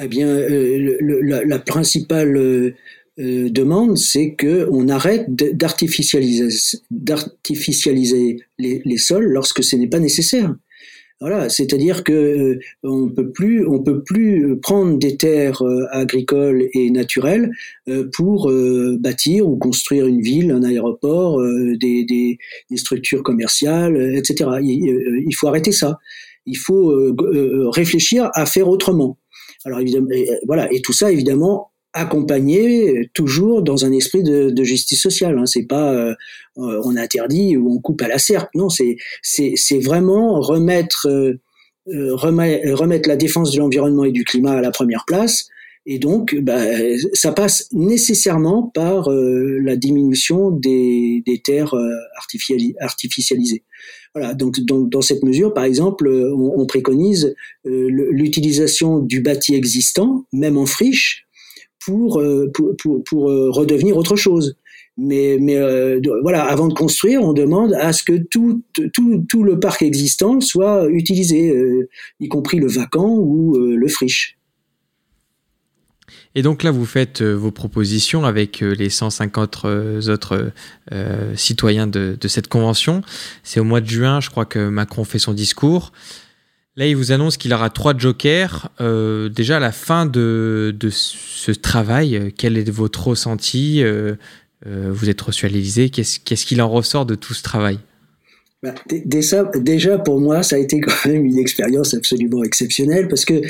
[0.00, 2.72] Eh bien, le, la, la, principale
[3.18, 6.50] euh, demande, c'est qu'on arrête d'artificialiser
[8.58, 10.54] les, les, sols lorsque ce n'est pas nécessaire.
[11.20, 16.68] Voilà, c'est-à-dire que euh, on peut plus, on peut plus prendre des terres euh, agricoles
[16.74, 17.50] et naturelles
[17.88, 18.52] euh, pour
[19.00, 22.38] bâtir ou construire une ville, un aéroport, des, des,
[22.70, 24.50] des, structures commerciales, etc.
[24.62, 25.98] Il, il, faut arrêter ça.
[26.46, 26.94] Il faut
[27.70, 29.18] réfléchir à faire autrement.
[29.64, 30.08] Alors évidemment,
[30.46, 35.38] voilà, et tout ça évidemment accompagné toujours dans un esprit de, de justice sociale.
[35.38, 35.46] Hein.
[35.46, 36.14] C'est pas euh,
[36.56, 38.48] on interdit ou on coupe à la serpe.
[38.54, 44.24] Non, c'est c'est c'est vraiment remettre euh, remettre, remettre la défense de l'environnement et du
[44.24, 45.48] climat à la première place.
[45.90, 46.60] Et donc, bah,
[47.14, 51.74] ça passe nécessairement par euh, la diminution des, des terres
[52.80, 53.62] artificialisées.
[54.14, 54.34] Voilà.
[54.34, 57.34] Donc, donc, dans cette mesure, par exemple, on, on préconise
[57.64, 61.27] l'utilisation du bâti existant, même en friche,
[61.88, 64.56] pour, euh, pour, pour, pour euh, redevenir autre chose.
[64.98, 69.44] Mais, mais euh, voilà, avant de construire, on demande à ce que tout, tout, tout
[69.44, 71.54] le parc existant soit utilisé,
[72.20, 74.36] y compris le vacant ou le friche.
[76.34, 79.64] Et donc là, vous faites vos propositions avec les 150
[80.08, 80.52] autres
[81.36, 83.02] citoyens de, de, cette convention.
[83.44, 85.92] C'est au mois de juin, je crois que Macron fait son discours.
[86.78, 88.70] Là, il vous annonce qu'il aura trois jokers.
[88.80, 94.14] Euh, déjà, à la fin de, ce travail, quel est votre ressenti euh,
[94.64, 95.90] euh, Vous êtes reçu à l'Élysée.
[95.90, 97.80] Qu'est-ce qu'il en ressort de tout ce travail?
[98.62, 103.42] Bah, déjà, pour moi, ça a été quand même une expérience absolument exceptionnelle parce que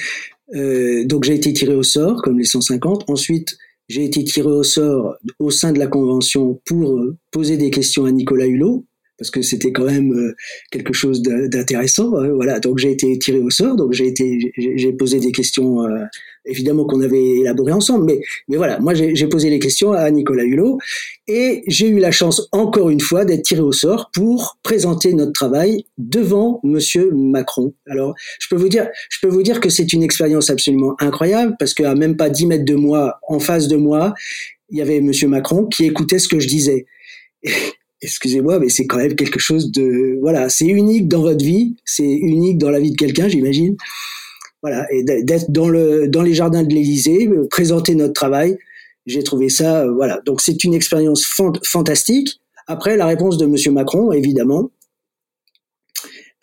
[0.54, 3.10] euh, j'ai été tiré au sort, comme les 150.
[3.10, 3.58] Ensuite,
[3.90, 6.98] j'ai été tiré au sort au sein de la convention pour
[7.30, 8.86] poser des questions à Nicolas Hulot,
[9.18, 10.34] parce que c'était quand même euh,
[10.70, 12.16] quelque chose d'intéressant.
[12.16, 15.84] Hein, voilà, donc j'ai été tiré au sort, donc j'ai été, j'ai posé des questions,
[15.84, 16.04] euh,
[16.44, 20.44] évidemment qu'on avait élaborées ensemble, mais mais voilà, moi j'ai posé les questions à Nicolas
[20.44, 20.78] Hulot
[21.26, 25.32] et j'ai eu la chance encore une fois d'être tiré au sort pour présenter notre
[25.32, 27.74] travail devant Monsieur Macron.
[27.88, 31.56] Alors je peux vous dire, je peux vous dire que c'est une expérience absolument incroyable
[31.58, 34.14] parce qu'à même pas 10 mètres de moi, en face de moi,
[34.70, 36.86] il y avait Monsieur Macron qui écoutait ce que je disais.
[38.00, 42.04] Excusez-moi, mais c'est quand même quelque chose de voilà, c'est unique dans votre vie, c'est
[42.04, 43.76] unique dans la vie de quelqu'un, j'imagine.
[44.62, 48.56] Voilà, et d'être dans le dans les jardins de l'Élysée, euh, présenter notre travail,
[49.06, 50.20] j'ai trouvé ça euh, voilà.
[50.26, 51.24] Donc c'est une expérience
[51.64, 52.40] fantastique.
[52.68, 54.70] Après la réponse de Monsieur Macron, évidemment,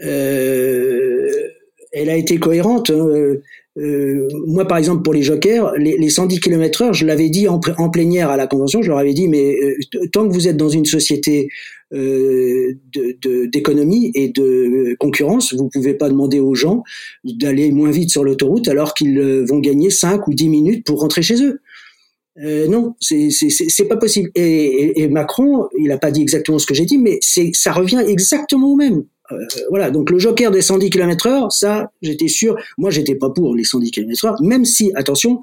[0.04, 1.32] euh,
[1.94, 2.90] elle a été cohérente.
[2.90, 3.36] Hein.
[3.78, 7.60] Euh, moi, par exemple, pour les jokers, les, les 110 km/h, je l'avais dit en,
[7.90, 9.76] plénière à la convention, je leur avais dit, mais euh,
[10.14, 11.50] tant que vous êtes dans une société
[11.94, 12.74] euh,
[13.48, 16.84] d'économie et de concurrence, vous pouvez pas demander aux gens
[17.24, 21.00] d'aller moins vite sur l'autoroute alors qu'ils euh, vont gagner 5 ou 10 minutes pour
[21.00, 21.62] rentrer chez eux.
[22.44, 24.32] Euh, non, c'est pas possible.
[24.36, 27.72] Et, et, et Macron, il n'a pas dit exactement ce que j'ai dit, mais ça
[27.72, 29.06] revient exactement au même.
[29.32, 29.38] Euh,
[29.70, 33.56] voilà, donc le joker des 110 km heure, ça, j'étais sûr, moi j'étais pas pour
[33.56, 35.42] les 110 km heure, même si, attention,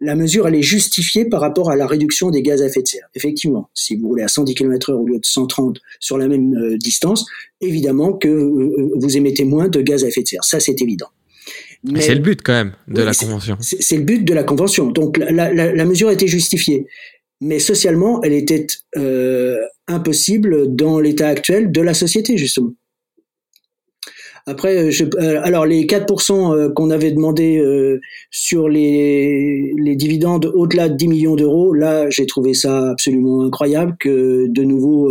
[0.00, 2.86] la mesure elle est justifiée par rapport à la réduction des gaz à effet de
[2.86, 3.08] serre.
[3.14, 6.54] Effectivement, si vous roulez à 110 km heure au lieu de 130 sur la même
[6.54, 7.26] euh, distance,
[7.60, 11.08] évidemment que euh, vous émettez moins de gaz à effet de serre, ça c'est évident.
[11.98, 13.58] C'est le but quand même de la convention.
[13.60, 14.90] C'est le but de la convention.
[14.90, 16.86] Donc la, la, la mesure était justifiée
[17.44, 18.66] mais socialement, elle était
[18.96, 22.72] euh, impossible dans l'état actuel de la société, justement.
[24.46, 27.62] Après, euh, je, euh, alors les 4% euh, qu'on avait demandé
[28.30, 33.96] sur les, les dividendes au-delà de 10 millions d'euros, là, j'ai trouvé ça absolument incroyable
[33.98, 35.10] que de nouveau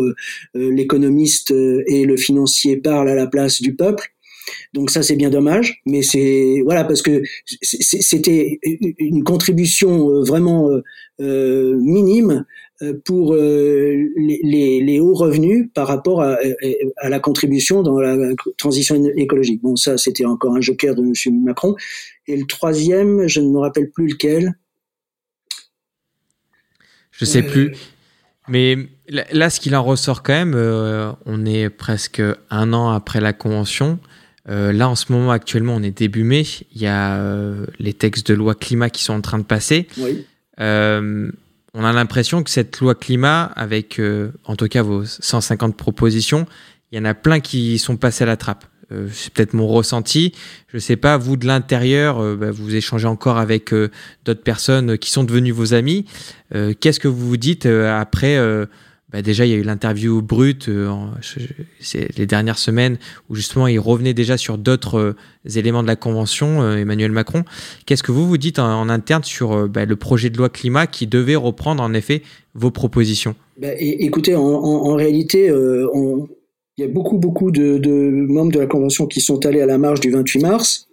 [0.53, 4.09] l'économiste et le financier parlent à la place du peuple.
[4.73, 7.21] Donc ça c'est bien dommage, mais c'est voilà parce que
[7.61, 8.59] c'était
[8.99, 10.69] une contribution vraiment
[11.19, 12.43] minime euh,
[13.05, 16.37] pour euh, les, les, hauts revenus par rapport à,
[16.97, 18.17] à, la contribution dans la
[18.57, 19.61] transition écologique.
[19.61, 21.43] Bon, ça, c'était encore un joker de M.
[21.43, 21.75] Macron.
[22.27, 24.57] Et le troisième, je ne me rappelle plus lequel.
[27.11, 27.67] Je sais plus.
[27.67, 27.75] Euh,
[28.49, 30.55] Mais là, ce qu'il en ressort quand même,
[31.25, 33.99] on est presque un an après la convention.
[34.47, 36.43] là, en ce moment, actuellement, on est début mai.
[36.73, 37.21] Il y a
[37.79, 39.87] les textes de loi climat qui sont en train de passer.
[39.97, 40.25] Oui
[41.73, 46.45] on a l'impression que cette loi climat, avec euh, en tout cas vos 150 propositions,
[46.91, 48.65] il y en a plein qui sont passés à la trappe.
[48.91, 50.33] Euh, c'est peut-être mon ressenti.
[50.67, 53.73] Je ne sais pas, vous de l'intérieur, euh, bah, vous échangez encore avec
[54.25, 56.05] d'autres personnes qui sont devenues vos amis.
[56.79, 58.37] Qu'est-ce que vous vous dites après
[59.13, 60.89] bah déjà, il y a eu l'interview brute euh,
[62.17, 62.97] les dernières semaines
[63.29, 65.15] où justement il revenait déjà sur d'autres euh,
[65.55, 67.43] éléments de la convention, euh, Emmanuel Macron.
[67.85, 71.05] Qu'est-ce que vous vous dites en, interne sur bah, le projet de loi climat qui
[71.05, 72.23] devait reprendre en effet
[72.55, 73.35] vos propositions?
[73.61, 79.21] Bah, Écoutez, en, réalité, il y a beaucoup, beaucoup de, membres de la convention qui
[79.21, 80.89] sont allés à la marche du 28 mars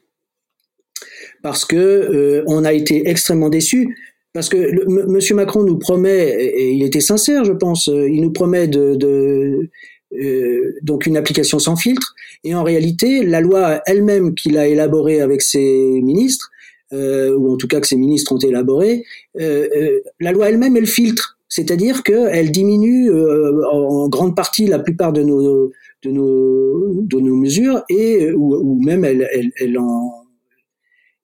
[1.43, 3.97] parce que on a été extrêmement déçus
[4.33, 5.07] parce que M.
[5.09, 8.95] Monsieur Macron nous promet, et il était sincère, je pense, euh, il nous promet de,
[8.95, 9.69] de
[10.13, 12.15] euh, donc une application sans filtre,
[12.45, 16.51] et en réalité, la loi elle-même qu'il a élaborée avec ses ministres,
[16.93, 19.05] euh, ou en tout cas que ses ministres ont élaboré,
[19.41, 25.13] euh, euh la loi elle-même elle filtre, c'est-à-dire qu'elle diminue en grande partie la plupart
[25.13, 29.79] de nos de nos de nos mesures et ou, ou même elle elle, elle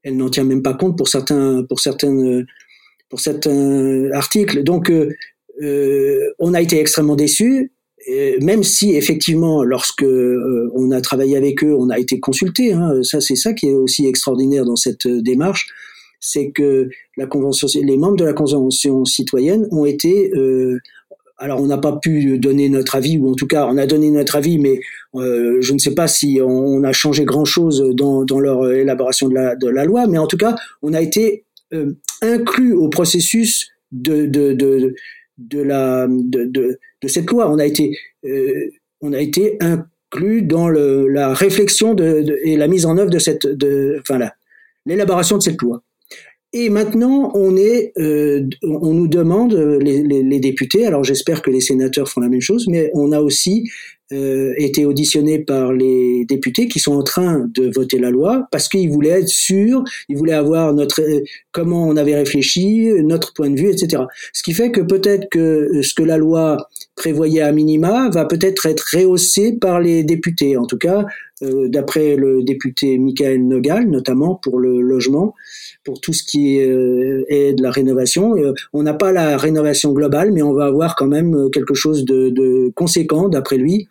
[0.02, 2.44] elle n'en tient même pas compte pour certains pour certaines
[3.08, 4.62] pour cet euh, article.
[4.62, 5.14] Donc, euh,
[5.62, 7.72] euh, on a été extrêmement déçus,
[8.40, 12.72] même si effectivement, lorsque on a travaillé avec eux, on a été consulté.
[12.72, 15.66] Hein, ça, c'est ça qui est aussi extraordinaire dans cette démarche,
[16.20, 20.30] c'est que la convention, les membres de la convention citoyenne ont été
[21.38, 24.10] alors on n'a pas pu donner notre avis, ou en tout cas on a donné
[24.10, 24.80] notre avis, mais
[25.14, 29.34] euh, je ne sais pas si on, a changé grand-chose dans, dans, leur élaboration de
[29.34, 33.68] la, de la, loi, mais en tout cas on a été euh, inclus au processus
[33.92, 34.94] de, de, de,
[35.38, 37.50] de cette loi.
[37.50, 42.68] On a été, euh, on a été inclus dans le, la réflexion de, et la
[42.68, 44.18] mise en œuvre de cette, de, enfin
[44.86, 45.82] l'élaboration de cette loi.
[46.52, 50.86] Et maintenant, on est, euh, on nous demande les, les députés.
[50.86, 53.68] Alors j'espère que les sénateurs font la même chose, mais on a aussi
[54.12, 58.68] euh, été auditionné par les députés qui sont en train de voter la loi parce
[58.68, 63.50] qu'ils voulaient être sûrs, ils voulaient avoir notre euh, comment on avait réfléchi, notre point
[63.50, 64.04] de vue, etc.
[64.32, 68.66] Ce qui fait que peut-être que ce que la loi prévoyait à minima va peut-être
[68.66, 70.56] être rehaussé par les députés.
[70.56, 71.04] En tout cas, euh,
[71.42, 75.34] d'après le député Michael Nogal, notamment pour le logement,
[75.86, 78.36] pour tout ce qui est, euh, est de la rénovation.
[78.36, 81.74] Euh, on n'a pas la rénovation globale, mais on va avoir quand même euh, quelque
[81.74, 83.88] chose de, conséquent, d'après lui,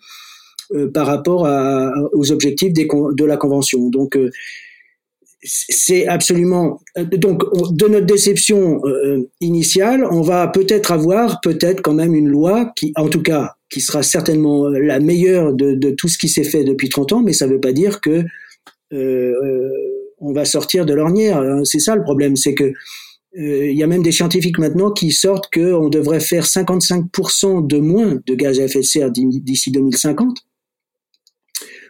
[0.95, 1.47] par rapport
[2.13, 3.87] aux objectifs de la convention.
[3.89, 4.17] Donc,
[5.43, 8.81] c'est absolument donc de notre déception
[9.41, 13.81] initiale, on va peut-être avoir peut-être quand même une loi qui, en tout cas, qui
[13.81, 17.45] sera certainement la meilleure de, tout ce qui s'est fait depuis 30 ans, mais ça
[17.45, 18.23] ne veut pas dire que
[20.21, 21.39] on va sortir de l'ornière.
[21.39, 21.65] Hein.
[21.65, 22.63] C'est ça le problème, c'est que
[23.37, 27.77] euh, il y a même des scientifiques maintenant qui sortent qu'on devrait faire 55% de
[27.79, 30.37] moins de gaz à effet de serre d'ici 2050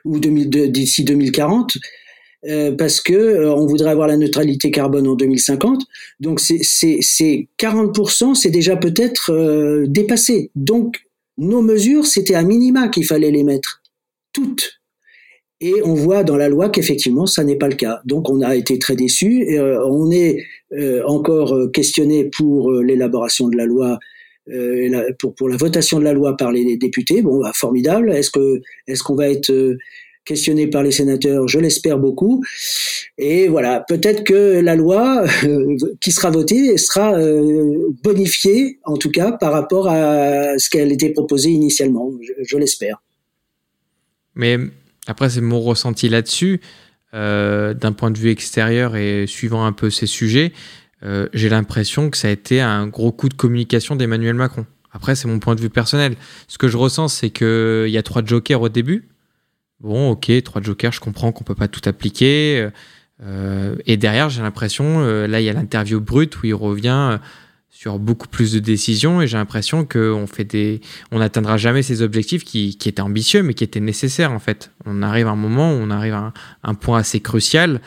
[0.05, 1.77] ou d'ici 2040.
[2.47, 5.83] Euh, parce que euh, on voudrait avoir la neutralité carbone en 2050.
[6.19, 6.59] Donc c'est
[7.59, 10.51] 40%, c'est déjà peut-être euh, dépassé.
[10.55, 10.97] Donc
[11.37, 13.81] nos mesures, c'était à minima qu'il fallait les mettre,
[14.33, 14.79] toutes.
[15.61, 18.01] Et on voit dans la loi qu'effectivement, ça n'est pas le cas.
[18.05, 19.47] Donc, on a été très déçus.
[19.51, 20.43] Euh, on est
[20.73, 23.97] euh, encore euh, questionné pour l'élaboration de la loi,
[25.19, 27.21] pour, la votation de la loi par les députés.
[27.21, 28.11] Bon, bah, formidable.
[28.11, 29.51] Est-ce qu'on va être
[30.25, 32.43] questionné par les sénateurs Je l'espère beaucoup.
[33.17, 35.25] Et voilà, peut-être que la loi
[36.01, 37.13] qui sera votée sera
[38.03, 42.11] bonifiée, en tout cas, par rapport à ce qu'elle était proposée initialement.
[42.43, 43.01] Je, l'espère.
[44.35, 44.57] Mais
[45.07, 46.59] après, c'est mon ressenti là-dessus.
[47.13, 50.51] Euh, d'un point de vue extérieur et suivant un peu ces sujets,
[51.03, 54.65] euh, j'ai l'impression que ça a été un gros coup de communication d'Emmanuel Macron.
[54.91, 56.15] Après, c'est mon point de vue personnel.
[56.47, 59.07] Ce que je ressens, c'est qu'il y a trois jokers au début.
[59.79, 62.69] Bon, ok, trois jokers, je comprends qu'on peut pas tout appliquer.
[63.23, 67.19] Euh, et derrière, j'ai l'impression, là, il y a l'interview brute où il revient
[67.75, 70.79] sur beaucoup plus de décisions et j'ai l'impression qu'on fait des,
[71.11, 74.71] on n'atteindra jamais ces objectifs qui, qui, étaient ambitieux mais qui étaient nécessaires en fait.
[74.85, 76.31] On arrive à un moment où on arrive à
[76.63, 77.81] un, point assez crucial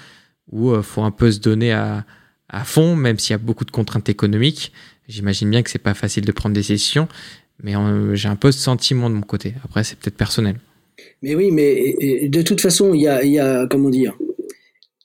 [0.53, 2.05] où il euh, faut un peu se donner à,
[2.51, 4.73] à fond, même s'il y a beaucoup de contraintes économiques.
[5.09, 7.09] J'imagine bien que c'est pas facile de prendre des décisions,
[7.63, 7.73] mais
[8.15, 9.55] j'ai un peu ce sentiment de mon côté.
[9.65, 10.61] Après, c'est peut-être personnel.
[11.23, 14.17] Mais oui, mais de toute façon, il y a, il y a comment dire,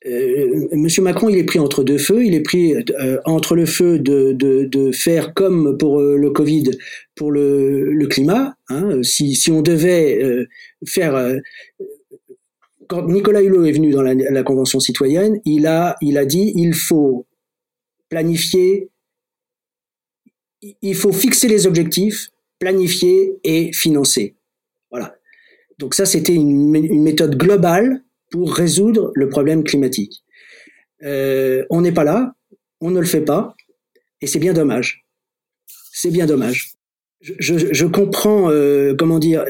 [0.06, 2.26] euh, Monsieur Macron, il est pris entre deux feux.
[2.26, 6.32] Il est pris euh, entre le feu de, de, de, faire comme pour euh, le
[6.32, 6.72] Covid,
[7.16, 8.56] pour le, le climat.
[8.70, 9.02] Hein.
[9.04, 10.46] Si, si, on devait
[10.86, 11.40] faire,
[12.88, 16.52] quand Nicolas Hulot est venu dans la, la, Convention citoyenne, il a, il a dit
[16.56, 17.26] il faut
[18.10, 18.90] planifier,
[20.82, 22.30] il faut fixer les objectifs,
[22.60, 24.36] planifier et financer.
[25.84, 30.24] Donc ça, c'était une, méthode globale pour résoudre le problème climatique.
[31.04, 32.36] Euh, on n'est pas là,
[32.80, 33.54] on ne le fait pas,
[34.22, 35.04] et c'est bien dommage.
[35.92, 36.72] C'est bien dommage.
[37.20, 39.44] Je, comprends, euh, comment dire,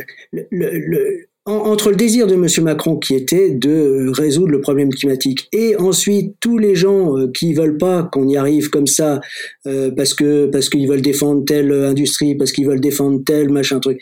[1.46, 2.48] entre le désir de M.
[2.64, 7.54] Macron qui était de résoudre le problème climatique et ensuite tous les gens euh, qui
[7.54, 9.22] veulent pas qu'on y arrive comme ça
[9.64, 14.02] parce que parce qu'ils veulent défendre telle industrie, parce qu'ils veulent défendre tel machin truc.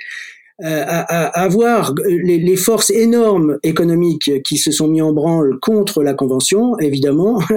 [0.64, 6.04] Euh, à, avoir les, les, forces énormes économiques qui se sont mis en branle contre
[6.04, 7.42] la convention, évidemment.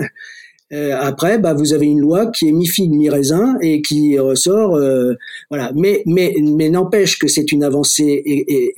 [0.72, 4.18] Euh, après, bah, vous avez une loi qui est mi figue mi raisin et qui
[4.18, 5.12] ressort, euh,
[5.50, 5.70] voilà.
[5.76, 8.24] Mais mais mais n'empêche que c'est une avancée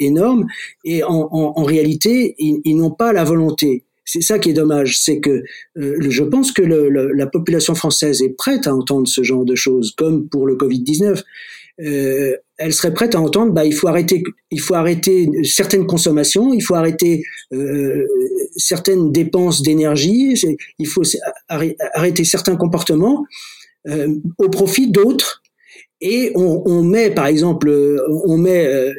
[0.00, 0.46] énorme
[0.84, 3.84] et en, en, en réalité, ils, ils n'ont pas la volonté.
[4.04, 5.44] C'est ça qui est dommage, c'est que
[5.76, 9.94] je pense que le, la population française est prête à entendre ce genre de choses,
[9.96, 11.22] comme pour le Covid 19
[11.80, 16.54] euh, elle serait prête à entendre bah il faut arrêter il faut arrêter certaines consommations
[16.54, 18.06] il faut arrêter euh,
[18.56, 20.34] certaines dépenses d'énergie
[20.78, 21.02] il faut
[21.48, 23.24] arrêter certains comportements
[23.88, 25.42] euh, au profit d'autres.
[26.00, 27.70] Et on, on, met par exemple
[28.24, 28.92] on met euh,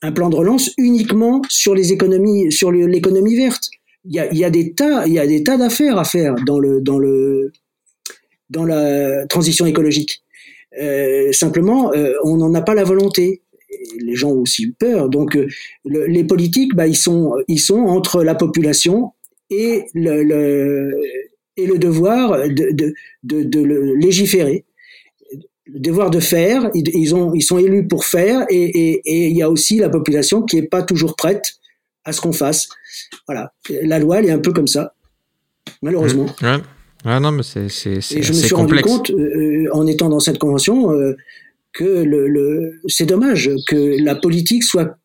[0.00, 3.68] un, plan de relance uniquement sur les économies sur l'économie verte.
[4.06, 6.36] Il y a, y a des tas il y a des tas d'affaires à faire
[6.46, 7.52] dans le dans le
[8.48, 10.22] dans la transition écologique.
[10.22, 10.29] euh,
[11.32, 13.42] simplement, euh, on n'en a pas la volonté.
[14.00, 15.08] Les gens ont aussi eu peur.
[15.08, 15.48] Donc, euh,
[15.84, 19.12] les politiques, bah, ils sont, ils sont entre la population
[19.48, 21.00] et le, le
[21.56, 23.60] et le devoir de, de, de, de
[23.96, 24.64] légiférer
[25.72, 29.36] le devoir de faire, ils, ont, ils sont élus pour faire, et, et, et, il
[29.36, 31.44] y a aussi la population qui est pas toujours prête
[32.04, 32.68] à ce qu'on fasse.
[33.26, 33.52] Voilà,
[33.82, 34.94] la loi, elle est un peu comme ça,
[35.82, 36.26] malheureusement.
[36.40, 36.56] Mmh.
[37.04, 40.38] Ah non, mais c'est Et je me suis rendu compte, euh, en étant dans cette
[40.38, 41.16] convention, euh,
[41.72, 44.98] que le, le c'est dommage que la politique soit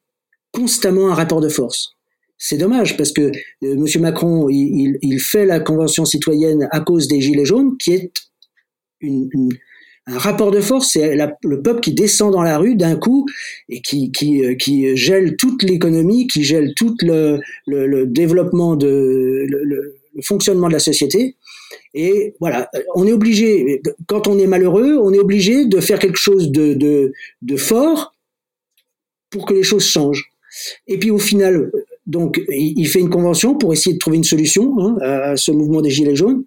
[0.52, 1.92] constamment un rapport de force.
[2.38, 3.32] C'est dommage parce que euh,
[3.62, 3.86] M.
[4.02, 8.12] Macron, il, il, fait la convention citoyenne à cause des gilets jaunes, qui est
[9.00, 9.50] une, une,
[10.08, 10.92] un rapport de force.
[10.94, 13.26] C'est le peuple qui descend dans la rue d'un coup
[13.70, 19.46] et qui, qui, qui gèle toute l'économie, qui gèle tout le, le, le développement de
[19.48, 21.36] le, le, fonctionnement de la société.
[21.94, 26.18] Et voilà, on est obligé, quand on est malheureux, on est obligé de faire quelque
[26.18, 26.74] chose de,
[27.42, 28.14] de, fort
[29.30, 30.30] pour que les choses changent.
[30.88, 31.72] Et puis au final,
[32.06, 35.82] Donc, il, fait une convention pour essayer de trouver une solution hein, à, ce mouvement
[35.82, 36.44] des Gilets jaunes.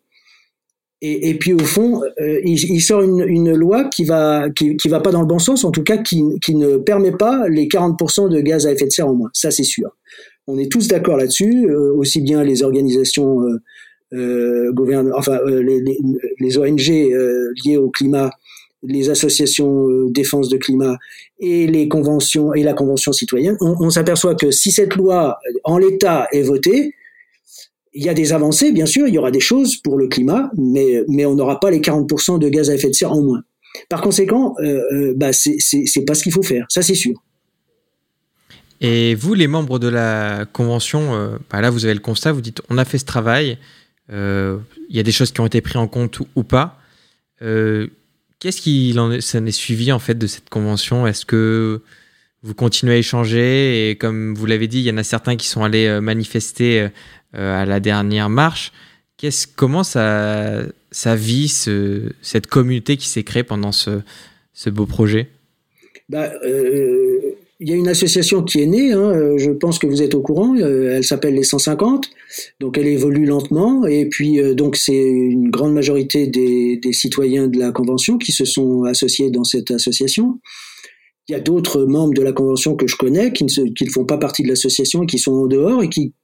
[1.00, 5.20] Et, puis, au fond, euh, il, sort une, loi qui va, qui, va pas dans
[5.20, 8.72] le bon sens, en tout cas, qui, ne permet pas les 40% de gaz à
[8.72, 9.30] effet de serre en moins.
[9.32, 9.96] Ça, c'est sûr.
[10.48, 13.42] On est tous d'accord là-dessus, euh, aussi bien les organisations
[14.12, 15.82] euh, euh enfin les,
[16.38, 16.88] les, ONG
[17.64, 18.30] liées au climat
[18.82, 20.96] les associations euh, défense de climat
[21.40, 26.28] et les conventions et la convention citoyenne, on, s'aperçoit que si cette loi en l'état
[26.32, 26.94] est votée,
[27.94, 30.50] il y a des avancées, bien sûr, il y aura des choses pour le climat,
[30.56, 33.42] mais, mais on n'aura pas les 40% de gaz à effet de serre en moins.
[33.88, 37.14] Par conséquent, euh, euh bah c'est pas ce qu'il faut faire, ça c'est sûr.
[38.80, 42.40] Et vous, les membres de la convention, euh, bah là vous avez le constat, vous
[42.40, 43.54] dites on a fait ce travail, euh,
[44.10, 46.80] il y a des choses qui ont été prises en compte ou, pas.
[47.42, 47.88] Euh,
[48.40, 51.08] Qu'est-ce qui en est, suivi en fait de cette convention?
[51.08, 51.82] Est-ce que
[52.42, 53.90] vous continuez à échanger?
[53.90, 56.88] Et comme vous l'avez dit, il y en a certains qui sont allés euh, manifester
[57.34, 58.72] euh, à la dernière marche.
[59.56, 60.62] Comment ça,
[61.16, 64.00] vit ce, cette communauté qui s'est créée pendant ce,
[64.66, 65.30] beau projet?
[66.08, 67.17] Bah, euh,
[67.60, 70.14] il y a une association qui est née, hein, euh, je pense que vous êtes
[70.14, 72.08] au courant, euh, elle s'appelle les 150,
[72.60, 77.48] donc elle évolue lentement, et puis euh, donc c'est une grande majorité des, des, citoyens
[77.48, 80.38] de la Convention qui se sont associés dans cette association.
[81.28, 83.84] Il y a d'autres membres de la Convention que je connais qui ne, se, qui
[83.84, 86.14] ne font pas partie de l'association et qui sont en dehors et qui,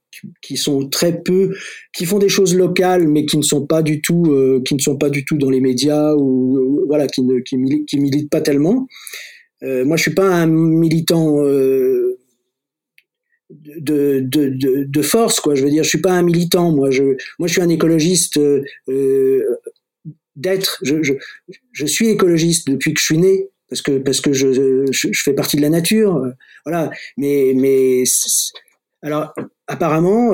[0.41, 1.53] qui sont très peu,
[1.93, 4.23] qui font des choses locales mais qui ne sont pas du tout,
[4.65, 8.31] qui ne sont pas du tout dans les médias ou voilà, qui ne qui militent
[8.31, 8.87] pas tellement.
[9.63, 12.17] Euh, moi, je suis pas un militant euh,
[13.49, 15.55] de, de, de, force, quoi.
[15.55, 16.71] Je veux dire, je suis pas un militant.
[16.71, 17.03] Moi, je,
[17.39, 19.43] moi, je suis un écologiste euh,
[20.35, 20.79] d'être.
[20.83, 21.13] Je, je,
[21.71, 25.33] je, suis écologiste depuis que je suis né, parce que parce que je, je, fais
[25.33, 26.21] partie de la nature.
[26.65, 26.91] Voilà.
[27.17, 28.03] Mais mais
[29.01, 29.33] alors
[29.67, 30.33] apparemment,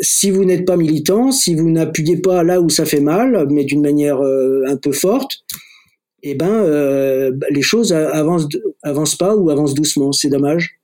[0.00, 3.64] si vous n'êtes pas militant, si vous n'appuyez pas là où ça fait mal, mais
[3.64, 5.44] d'une manière un peu forte,
[6.22, 8.48] eh ben euh, les choses avancent
[8.82, 10.12] avancent pas ou avancent doucement.
[10.12, 10.78] C'est dommage.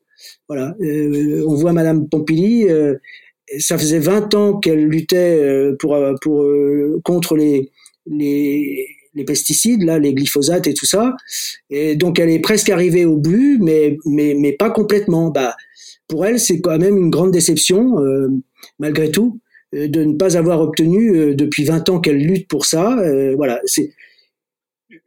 [0.49, 0.75] Voilà.
[0.81, 2.69] Euh, on voit Madame Pompili.
[2.69, 2.95] Euh,
[3.59, 6.45] ça faisait 20 ans qu'elle luttait pour pour
[7.05, 7.71] contre les
[8.07, 11.17] les les pesticides, là, les glyphosates et tout ça.
[11.71, 15.31] Et donc, elle est presque arrivée au but, mais, mais, mais pas complètement.
[15.31, 15.57] Bah,
[16.07, 17.97] pour elle, c'est quand même une grande déception,
[18.79, 19.41] malgré tout,
[19.73, 23.03] de ne pas avoir obtenu, depuis 20 ans qu'elle lutte pour ça.
[23.37, 23.91] voilà, c'est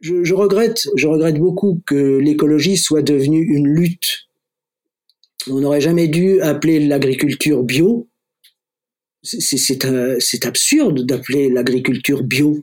[0.00, 4.28] je, regrette, je regrette beaucoup que l'écologie soit devenue une lutte.
[5.48, 8.08] On n'aurait jamais dû appeler l'agriculture bio.
[9.22, 12.62] C'est absurde d'appeler l'agriculture bio.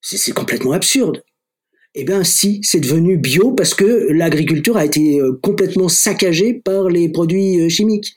[0.00, 1.24] C'est complètement absurde.
[1.98, 6.90] Eh bien, si, c'est devenu bio parce que l'agriculture a été euh, complètement saccagée par
[6.90, 8.14] les produits euh, chimiques.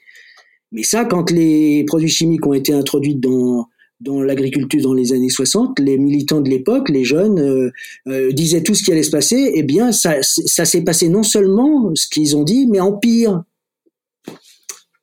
[0.74, 3.70] Mais ça, quand les produits chimiques ont été introduits dans,
[4.00, 7.72] dans l'agriculture dans les années 60, les militants de l'époque, les jeunes, euh,
[8.08, 9.52] euh, disaient tout ce qui allait se passer.
[9.56, 13.44] Eh bien, ça, ça s'est passé non seulement ce qu'ils ont dit, mais en pire.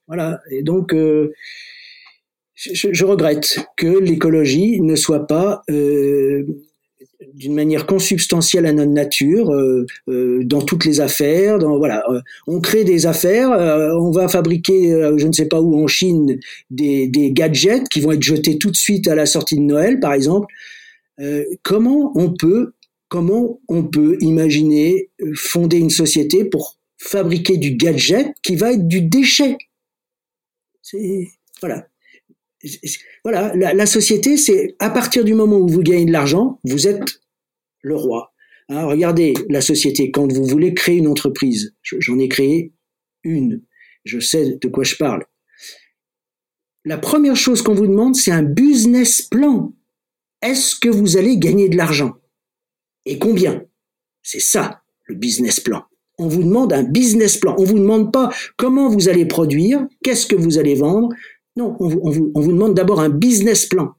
[0.06, 0.40] Voilà.
[0.50, 1.32] Et donc, euh,
[2.54, 5.62] je, je, regrette que l'écologie ne soit pas
[7.36, 11.58] d'une manière consubstantielle à notre nature euh, euh, dans toutes les affaires.
[11.58, 15.78] Dans, voilà, euh, on crée des affaires, on va fabriquer, je ne sais pas où
[15.82, 16.38] en Chine,
[16.70, 20.00] des, des, gadgets qui vont être jetés tout de suite à la sortie de Noël,
[20.00, 20.46] par exemple.
[21.62, 22.72] comment on peut,
[23.08, 29.02] comment on peut imaginer fonder une société pour fabriquer du gadget qui va être du
[29.02, 29.58] déchet?
[30.82, 31.28] C'est
[31.60, 31.86] voilà
[33.22, 36.88] voilà, la, la société, c'est à partir du moment où vous gagnez de l'argent, vous
[36.88, 37.20] êtes
[37.82, 38.32] le roi.
[38.68, 42.72] Hein, regardez la société, quand vous voulez créer une entreprise, j'en ai créé
[43.22, 43.62] une,
[44.04, 45.24] je sais de quoi je parle.
[46.84, 49.74] La première chose qu'on vous demande, c'est un business plan.
[50.42, 52.14] Est-ce que vous allez gagner de l'argent?
[53.04, 53.64] Et combien?
[54.22, 55.84] C'est ça, le business plan.
[56.18, 57.54] On vous demande un business plan.
[57.58, 61.08] On vous demande pas comment vous allez produire, qu'est-ce que vous allez vendre.
[61.56, 63.94] Non, on vous, on vous demande d'abord un business plan.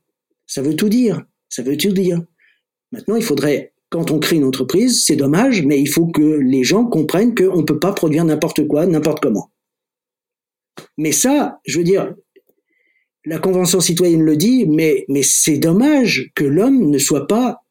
[0.45, 1.25] Ça veut tout dire.
[1.49, 2.21] Ça veut tout dire.
[2.92, 6.64] Maintenant, il faudrait quand on crée une entreprise, c'est dommage, mais il faut que les
[6.64, 9.52] gens comprennent qu'on ne peut pas produire n'importe quoi, n'importe comment.
[10.98, 12.14] Mais ça, je veux dire,
[13.26, 17.62] la Convention citoyenne le dit, mais, mais c'est dommage que l'homme ne soit pas,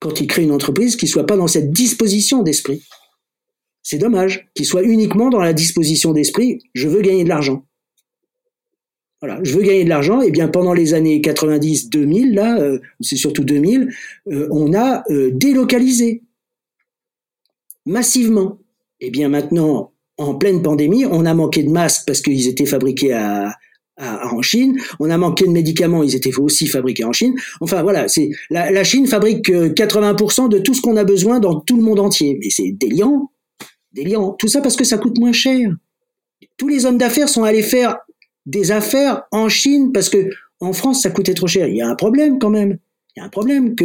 [0.00, 2.82] quand il crée une entreprise, qu'il soit pas dans cette disposition d'esprit.
[3.82, 7.67] C'est dommage qu'il soit uniquement dans la disposition d'esprit, je veux gagner de l'argent.
[9.20, 10.22] Voilà, je veux gagner de l'argent.
[10.22, 13.88] Et eh bien pendant les années 90-2000, là, euh, c'est surtout 2000,
[14.28, 16.22] euh, on a euh, délocalisé
[17.84, 18.58] massivement.
[19.00, 22.66] Et eh bien maintenant, en pleine pandémie, on a manqué de masques parce qu'ils étaient
[22.66, 23.14] fabriqués
[23.98, 24.78] en Chine.
[25.00, 27.34] On a manqué de médicaments, ils étaient aussi fabriqués en Chine.
[27.60, 31.40] Enfin voilà, c'est la, la, Chine fabrique 80% euh, de tout ce qu'on a besoin
[31.40, 32.38] dans tout le monde entier.
[32.40, 33.30] Mais c'est déliant,
[33.92, 34.32] déliant.
[34.32, 35.70] Tout ça parce que ça coûte moins cher.
[36.56, 37.96] Tous les hommes d'affaires sont allés faire
[38.46, 40.30] des affaires en Chine parce que
[40.60, 41.68] en France ça coûtait trop cher.
[41.68, 42.78] Il y a un problème quand même.
[43.16, 43.84] Il y a un problème que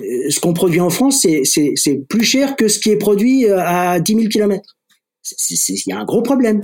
[0.00, 3.58] euh, ce qu'on produit en France c'est plus cher que ce qui est produit euh,
[3.60, 4.76] à 10 000 kilomètres.
[5.48, 6.60] Il y a un gros problème.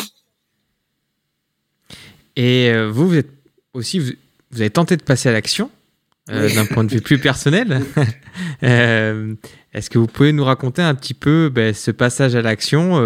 [2.36, 3.30] Et euh, vous, vous êtes
[3.74, 4.12] aussi, vous,
[4.56, 5.70] avez tenté de passer à l'action
[6.30, 7.82] euh, d'un point de vue plus personnel.
[8.62, 9.34] Euh,
[9.72, 12.96] est-ce que vous pouvez nous raconter un petit peu ben, ce passage à l'action,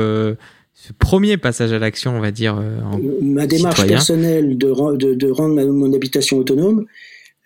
[0.74, 5.30] ce premier passage à l'action, on va dire en Ma démarche personnelle de, de, de
[5.30, 6.86] rendre mon habitation autonome,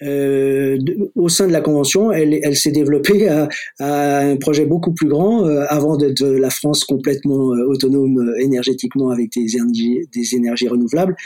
[0.03, 0.79] euh,
[1.17, 3.49] au sein de la convention, elle, elle s'est développée à,
[3.81, 9.11] à, un projet beaucoup plus grand euh, avant d'être la France complètement euh, autonome énergétiquement
[9.11, 11.17] avec des énergies, des énergies renouvelables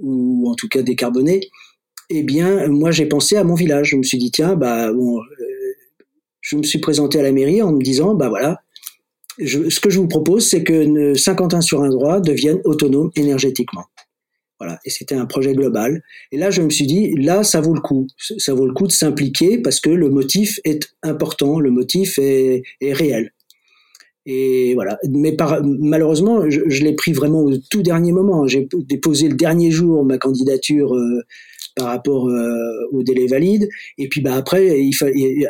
[0.00, 1.40] ou en tout cas décarbonées.
[2.10, 3.90] Eh bien, moi, j'ai pensé à mon village.
[3.90, 5.20] Je me suis dit tiens, bah bon,
[6.40, 8.60] je me suis présenté à la mairie en me disant bah voilà,
[9.38, 13.84] ce que je vous propose, c'est que Saint-Quentin sur un droit devienne autonome énergétiquement.
[14.60, 14.78] Voilà.
[14.84, 16.02] Et c'était un projet global.
[16.30, 18.06] Et là, je me suis dit, là, ça vaut le coup.
[18.16, 22.62] Ça vaut le coup de s'impliquer parce que le motif est important, le motif est,
[22.80, 23.32] réel.
[24.24, 24.98] Et voilà.
[25.10, 28.46] Mais malheureusement, je, je l'ai pris vraiment au tout dernier moment.
[28.46, 31.22] J'ai déposé le dernier jour ma candidature euh,
[31.74, 33.68] par rapport euh, au délai valide.
[33.98, 34.76] Et puis bah après,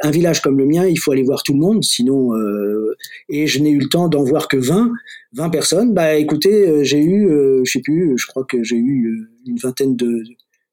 [0.03, 2.35] un village comme le mien, il faut aller voir tout le monde, sinon.
[2.37, 2.97] Euh,
[3.29, 4.91] et je n'ai eu le temps d'en voir que 20,
[5.35, 5.95] 20 personnes.
[5.95, 7.29] Bah écoutez, euh, j'ai eu,
[7.65, 10.23] je sais plus, je crois que j'ai eu une vingtaine de,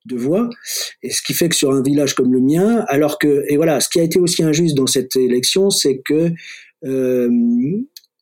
[0.05, 0.49] de voix.
[1.03, 3.79] Et ce qui fait que sur un village comme le mien, alors que et voilà,
[3.79, 6.31] ce qui a été aussi injuste dans cette élection, c'est que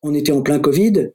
[0.08, 1.12] on était en plein Covid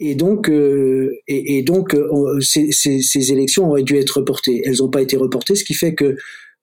[0.00, 4.62] et donc, euh, et, donc euh, ces, élections auraient dû être reportées.
[4.64, 6.16] Elles n'ont pas été reportées, ce qui fait que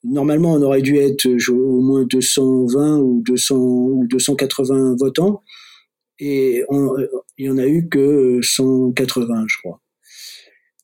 [0.03, 5.43] normalement on aurait dû être au moins 220 ou 200 ou 280 votants,
[6.19, 6.63] et
[7.37, 9.81] il y en a eu que 180, je crois,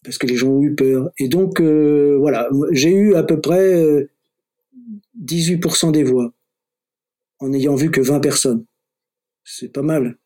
[0.03, 1.09] parce que les gens ont eu peur.
[1.19, 4.07] Et donc euh, voilà, j'ai eu à peu près
[5.23, 6.33] 18% des voix
[7.39, 8.65] en n'ayant vu que 20 personnes.
[9.43, 10.17] C'est pas mal.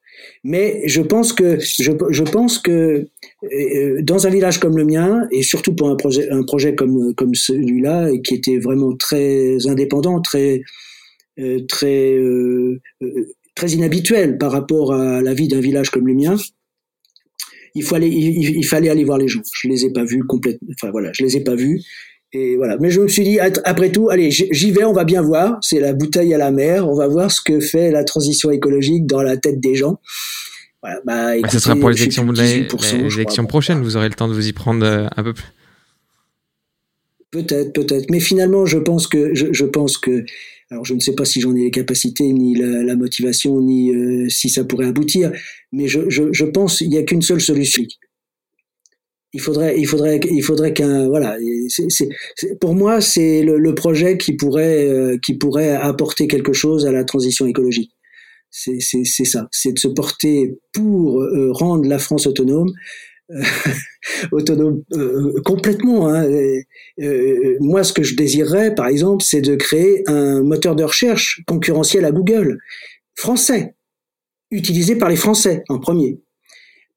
[0.44, 3.08] Mais je pense que je, je pense que
[3.44, 7.14] euh, dans un village comme le mien et surtout pour un projet un projet comme
[7.16, 10.62] comme celui-là qui était vraiment très indépendant, très
[11.40, 12.82] euh, très euh,
[13.56, 16.36] très inhabituel par rapport à la vie d'un village comme le mien,
[17.76, 19.42] il fallait il, il, fallait aller voir les gens.
[19.54, 20.70] Je les ai pas vus complètement.
[20.74, 21.82] Enfin voilà, je les ai pas vus.
[22.34, 22.78] Et voilà.
[22.80, 25.58] Mais je me suis dit, après tout, allez, j'y vais, on va bien voir.
[25.62, 26.88] C'est la bouteille à la mer.
[26.88, 30.00] On va voir ce que fait la transition écologique dans la tête des gens.
[30.82, 31.00] Voilà.
[31.06, 32.68] Bah, écoutez, bah, ce sera pour les élections, les,
[33.14, 33.82] élections prochaines.
[33.82, 35.46] Vous aurez le temps de vous y prendre euh, un peu plus.
[37.32, 38.10] Peut-être, peut-être.
[38.10, 40.26] Mais finalement, je pense que, je, je, pense que,
[40.70, 43.94] alors je ne sais pas si j'en ai les capacités, ni la, la motivation, ni
[43.94, 45.32] euh, si ça pourrait aboutir,
[45.72, 47.84] mais je, je, je pense qu'il n'y a qu'une seule solution
[49.34, 51.38] il faudrait, il faudrait, il faudrait qu'un, voilà.
[52.60, 56.92] pour moi, c'est le, le, projet qui pourrait, euh, qui pourrait apporter quelque chose à
[56.92, 57.92] la transition écologique.
[58.50, 62.74] C'est ça, c'est de se porter pour euh, rendre la France autonome,
[63.30, 63.42] euh,
[64.34, 64.84] autonome
[65.46, 66.10] complètement.
[66.10, 66.28] Hein.
[67.62, 72.04] moi, ce que je désirerais, par exemple, c'est de créer un moteur de recherche concurrentiel
[72.04, 72.58] à Google,
[73.16, 73.76] français,
[74.50, 76.20] utilisé par les Français en premier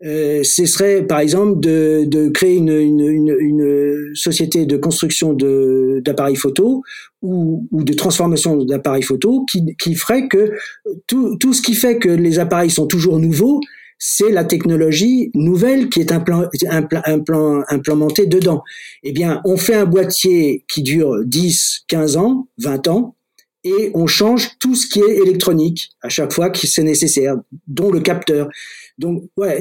[0.05, 5.33] euh, ce serait par exemple de, de créer une, une, une, une, société de construction
[5.33, 6.83] d'appareils photo
[7.23, 10.53] ou, ou, de transformation d'appareils photo qui, qui ferait que
[11.07, 13.61] tout, tout ce qui fait que les appareils sont toujours nouveaux,
[13.99, 16.49] c'est la technologie nouvelle qui est implan,
[17.07, 18.63] implan, implémentée dedans.
[19.03, 23.17] Eh bien, on fait un boîtier qui dure 10, 15 ans, 20 ans,
[23.65, 27.37] et on change tout ce qui est électronique à chaque fois que c'est nécessaire,
[27.67, 28.49] dont le capteur.
[28.99, 29.61] Donc, ouais,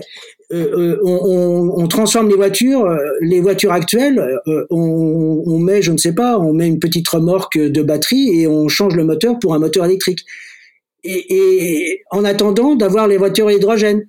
[0.51, 6.13] euh, euh on, transforme les voitures, euh, les voitures actuelles, on, met, je ne sais
[6.13, 9.59] pas, on met une petite remorque de batterie et on change le moteur pour un
[9.59, 10.19] moteur électrique.
[11.03, 14.07] Et, en attendant d'avoir les voitures à hydrogène.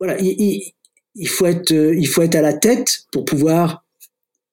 [0.00, 0.72] Voilà, il,
[1.14, 3.83] il, faut être, il faut être à la tête pour pouvoir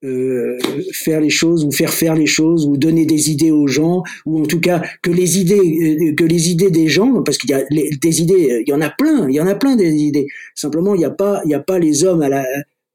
[0.04, 0.58] euh,
[0.94, 4.42] faire les choses ou faire faire les choses ou donner des idées aux gens ou
[4.42, 7.54] en tout cas que les idées euh, que les idées des gens parce qu'il y
[7.54, 10.26] a des idées il y en a plein il y en a plein des idées.
[10.56, 12.46] Simplement il n'y a pas il y a pas les hommes à la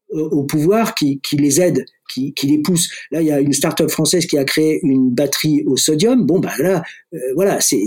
[0.09, 2.89] au pouvoir qui, qui les aident qui, qui les poussent.
[3.11, 6.25] Là il y a une start-up française qui a créé une batterie au sodium.
[6.25, 6.83] Bon bah là
[7.13, 7.85] euh, voilà c'est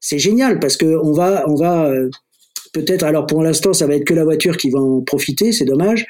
[0.00, 1.90] c'est génial parce que on va on va
[2.76, 5.64] peut-être, alors pour l'instant, ça va être que la voiture qui va en profiter, c'est
[5.64, 6.06] dommage,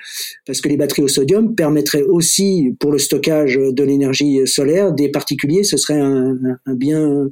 [0.46, 5.08] parce que les batteries au sodium permettraient aussi, pour le stockage de l'énergie solaire, des
[5.08, 6.36] particuliers, ce serait un,
[6.66, 7.28] bien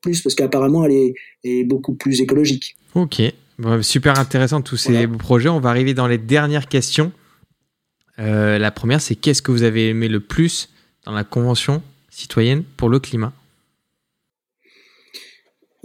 [0.00, 1.12] plus, parce qu'apparemment, elle
[1.44, 2.76] est, beaucoup plus écologique.
[2.94, 3.20] Ok,
[3.82, 5.48] super intéressant tous ces projets.
[5.48, 7.12] On va arriver dans les dernières questions.
[8.18, 10.70] Euh, la première, c'est qu'est-ce que vous avez aimé le plus
[11.04, 13.32] dans la Convention citoyenne pour le climat?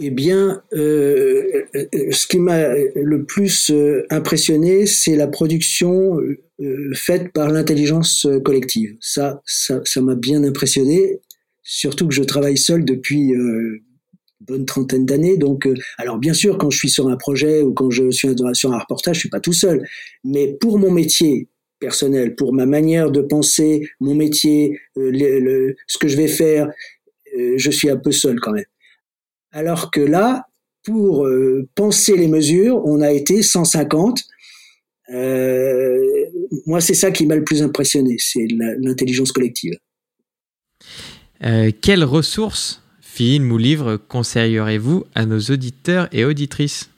[0.04, 6.18] Eh bien, euh, euh, ce qui m'a le plus euh, impressionné, c'est la production
[6.94, 8.96] faite par l'intelligence collective.
[9.00, 11.20] Ça, ça, m'a bien impressionné,
[11.62, 13.80] surtout que je travaille seul depuis une
[14.40, 15.36] bonne trentaine d'années.
[15.36, 18.72] Donc, alors bien sûr, quand je suis sur un projet ou quand je suis sur
[18.72, 19.86] un reportage, je suis pas tout seul.
[20.24, 21.48] Mais pour mon métier
[21.80, 26.68] personnel, pour ma manière de penser, mon métier, ce que je vais faire,
[27.34, 28.64] je suis un peu seul quand même.
[29.52, 30.46] Alors que là,
[30.84, 34.22] pour euh, penser les mesures, on a été 150.
[35.14, 35.98] Euh,
[36.66, 39.74] moi, c'est ça qui m'a le plus impressionné, c'est l'intelligence collective.
[41.44, 46.88] Euh, quelles ressources, films ou livres conseillerez-vous à nos auditeurs et auditrices?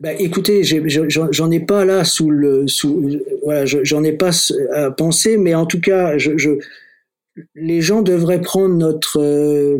[0.00, 4.30] Bah, écoutez, j'en ai, pas là sous le, sous, voilà, j'en ai pas
[4.74, 6.58] à penser, mais en tout cas, je,
[7.54, 9.78] les gens devraient prendre notre euh,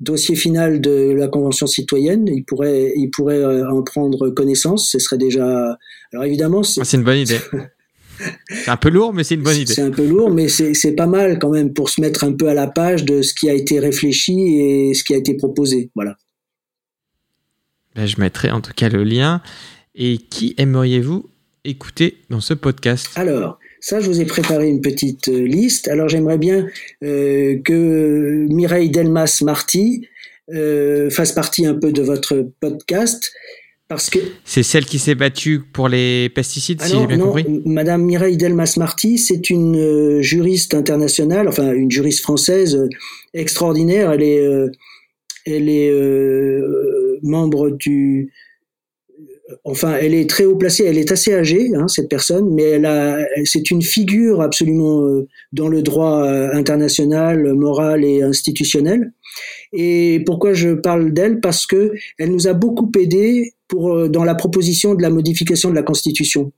[0.00, 2.28] dossier final de la Convention citoyenne.
[2.28, 4.90] Ils pourraient, ils pourraient euh, en prendre connaissance.
[4.90, 5.78] Ce serait déjà.
[6.12, 7.38] Alors évidemment, c'est ah, une bonne idée.
[8.48, 9.72] c'est un peu lourd, mais c'est une bonne idée.
[9.72, 12.48] C'est un peu lourd, mais c'est pas mal quand même pour se mettre un peu
[12.48, 15.90] à la page de ce qui a été réfléchi et ce qui a été proposé.
[15.94, 16.16] Voilà.
[17.94, 19.42] Ben, je mettrai en tout cas le lien.
[19.94, 21.28] Et qui aimeriez-vous
[21.64, 23.10] écouter dans ce podcast?
[23.14, 25.88] Alors, ça, je vous ai préparé une petite euh, liste.
[25.88, 26.68] Alors, j'aimerais bien
[27.02, 30.06] euh, que Mireille Delmas-Marty
[30.54, 33.32] euh, fasse partie un peu de votre podcast.
[33.88, 34.20] Parce que...
[34.44, 38.36] C'est celle qui s'est battue pour les pesticides, si j'ai bien non, compris Madame Mireille
[38.36, 42.88] Delmas-Marty, c'est une juriste internationale, enfin une juriste française
[43.34, 44.12] extraordinaire.
[44.12, 44.46] Elle est,
[45.44, 45.92] elle est
[47.22, 48.32] membre du,
[49.64, 52.86] enfin, elle est très haut placée, elle est assez âgée, hein, cette personne, mais elle
[52.86, 59.12] a, c'est une figure absolument euh, dans le droit euh, international, moral et institutionnel.
[59.72, 61.40] Et pourquoi je parle d'elle?
[61.40, 65.70] Parce que elle nous a beaucoup aidé pour euh, dans la proposition de la modification
[65.70, 66.52] de la Constitution.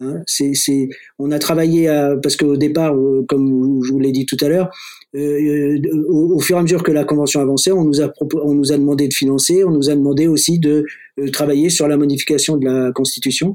[0.00, 2.94] Hein, c'est, c'est, on a travaillé à, parce qu'au départ,
[3.28, 4.70] comme je vous l'ai dit tout à l'heure,
[5.16, 8.12] euh, au, fur et à mesure que la convention avançait, on nous a
[8.42, 10.84] on nous a demandé de financer, on nous a demandé aussi de
[11.18, 13.54] euh, travailler sur la modification de la Constitution.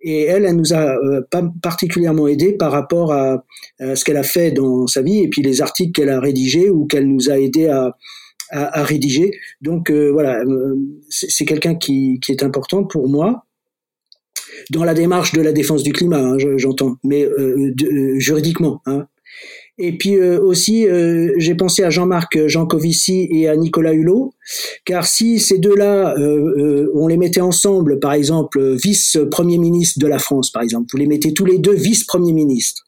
[0.00, 3.44] Et elle, elle nous a euh, pas particulièrement aidé par rapport à,
[3.80, 6.86] ce qu'elle a fait dans sa vie et puis les articles qu'elle a rédigés ou
[6.86, 7.96] qu'elle nous a aidé à,
[8.50, 9.32] à, rédiger.
[9.60, 10.42] Donc voilà,
[11.08, 13.46] c'est quelqu'un qui, qui est important pour moi
[14.70, 17.28] dans la démarche de la défense du climat, hein, j'entends, mais
[18.18, 18.80] juridiquement.
[18.86, 19.06] Hein.
[19.76, 24.32] Et puis euh, aussi, euh, j'ai pensé à Jean-Marc Jancovici et à Nicolas Hulot,
[24.84, 30.18] car si ces deux-là, euh, on les mettait ensemble, par exemple, vice-premier ministre de la
[30.18, 32.84] France, par exemple, vous les mettez tous les deux vice-premier ministre,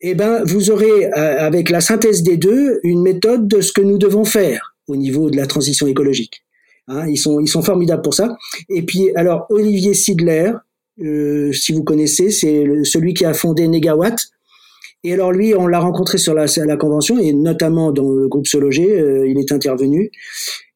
[0.00, 3.96] eh ben, vous aurez, avec la synthèse des deux, une méthode de ce que nous
[3.96, 6.44] devons faire au niveau de la transition écologique.
[6.88, 8.36] Hein, ils, sont, ils sont formidables pour ça.
[8.68, 10.52] Et puis, alors, Olivier Sidler,
[10.98, 14.18] si vous connaissez, c'est celui qui a fondé Negawatt,
[15.04, 18.46] et alors lui, on l'a rencontré sur la, la, convention et notamment dans le groupe
[18.46, 20.10] Sologer, euh, il est intervenu.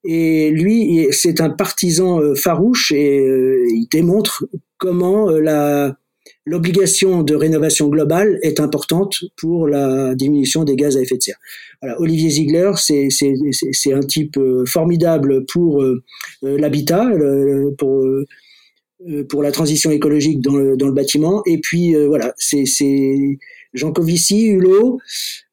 [0.04, 4.44] Et lui, c'est un partisan euh, farouche et euh, il démontre
[4.76, 5.96] comment la
[6.44, 11.38] l'obligation de rénovation globale est importante pour la diminution des gaz à effet de serre.
[11.82, 15.84] Voilà, Olivier Ziegler, c'est un type formidable pour
[16.42, 17.06] l'habitat,
[17.76, 18.06] pour
[19.28, 21.42] pour la transition écologique dans le, dans le bâtiment.
[21.46, 22.64] Et puis voilà, c'est
[23.78, 24.98] Jean Covici, Hulot.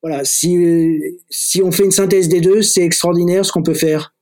[0.02, 1.00] Voilà, si,
[1.30, 4.15] si on fait une synthèse des deux, c'est extraordinaire ce qu'on peut faire.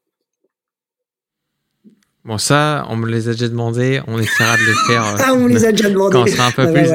[2.26, 5.06] Bon, ça, on me les a déjà demandé, on essaiera de le faire.
[5.06, 6.14] Euh, ah, on les a déjà demandé.
[6.14, 6.88] Quand on sera un peu plus,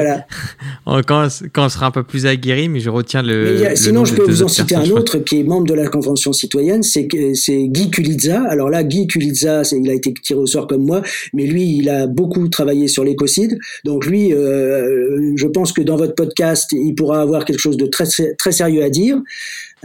[1.05, 3.75] quand, on sera un peu plus aguerri, mais je retiens le.
[3.75, 6.81] sinon, je peux vous en citer un autre qui est membre de la Convention citoyenne,
[6.81, 8.41] c'est c'est Guy Kulitza.
[8.49, 11.03] Alors là, Guy Kulitza, il a été tiré au sort comme moi,
[11.33, 13.59] mais lui, il a beaucoup travaillé sur l'écocide.
[13.85, 17.85] Donc lui, euh, je pense que dans votre podcast, il pourra avoir quelque chose de
[17.85, 18.05] très
[18.39, 19.21] très sérieux à dire.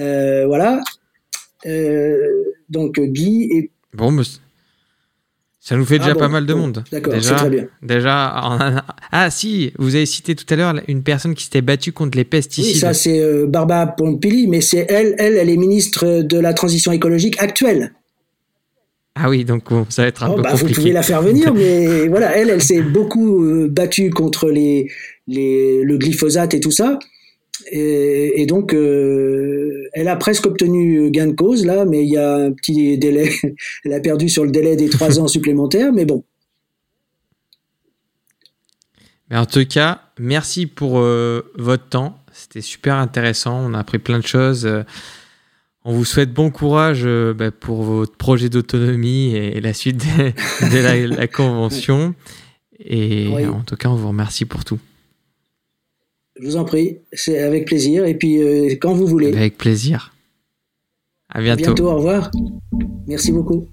[0.01, 0.81] Euh, voilà.
[2.71, 4.41] donc Guy et Bon, monsieur.
[5.67, 6.85] Ça nous fait déjà ah pas mal de monde.
[6.93, 7.67] D'accord, c'est très bien.
[7.81, 12.19] Déjà, ah si, vous avez cité tout à l'heure une personne qui s'était battue contre
[12.19, 12.75] les pesticides.
[12.75, 16.53] Oui, ça c'est euh, Barbara Pompili, mais c'est elle, elle, elle est ministre de la
[16.53, 17.95] transition écologique actuelle.
[19.15, 20.75] Ah oui, donc ça va être un oh, peu bah, compliqué.
[20.75, 24.91] Vous pouvez la faire venir, mais voilà, elle, elle s'est beaucoup euh, battue contre les,
[25.29, 26.99] les, le glyphosate et tout ça.
[27.71, 32.35] Et, donc, euh, elle a presque obtenu gain de cause là, mais il y a
[32.35, 33.31] un petit délai.
[33.85, 36.25] Elle a perdu sur le délai des trois ans supplémentaires, mais bon.
[39.31, 42.19] Mais en tout cas, merci pour euh, votre temps.
[42.33, 43.65] C'était super intéressant.
[43.65, 44.69] On a appris plein de choses.
[45.85, 49.99] On vous souhaite bon courage bah, pour votre projet d'autonomie et la suite
[50.61, 52.15] de, la, convention.
[52.81, 54.81] Et en tout cas, on vous remercie pour tout.
[56.41, 58.05] Je vous en prie, c'est avec plaisir.
[58.07, 59.33] Et puis, euh, quand vous voulez.
[59.35, 60.13] Avec plaisir.
[61.29, 61.63] À bientôt.
[61.63, 62.31] À bientôt, au revoir.
[63.07, 63.69] Merci beaucoup.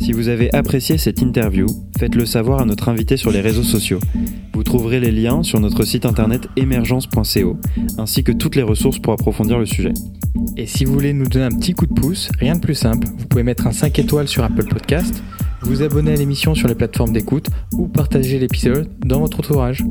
[0.00, 1.66] Si vous avez apprécié cette interview,
[1.96, 4.00] faites-le savoir à notre invité sur les réseaux sociaux.
[4.52, 7.56] Vous trouverez les liens sur notre site internet émergence.co,
[7.98, 9.94] ainsi que toutes les ressources pour approfondir le sujet.
[10.56, 13.06] Et si vous voulez nous donner un petit coup de pouce, rien de plus simple,
[13.16, 15.22] vous pouvez mettre un 5 étoiles sur Apple Podcast
[15.62, 19.84] vous abonner à l'émission sur les plateformes d'écoute ou partager l'épisode dans votre entourage.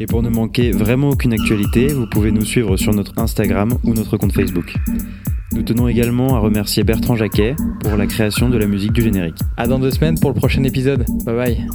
[0.00, 3.94] Et pour ne manquer vraiment aucune actualité, vous pouvez nous suivre sur notre Instagram ou
[3.94, 4.74] notre compte Facebook.
[5.52, 9.38] Nous tenons également à remercier Bertrand Jacquet pour la création de la musique du générique.
[9.56, 11.04] À dans deux semaines pour le prochain épisode.
[11.24, 11.66] Bye bye.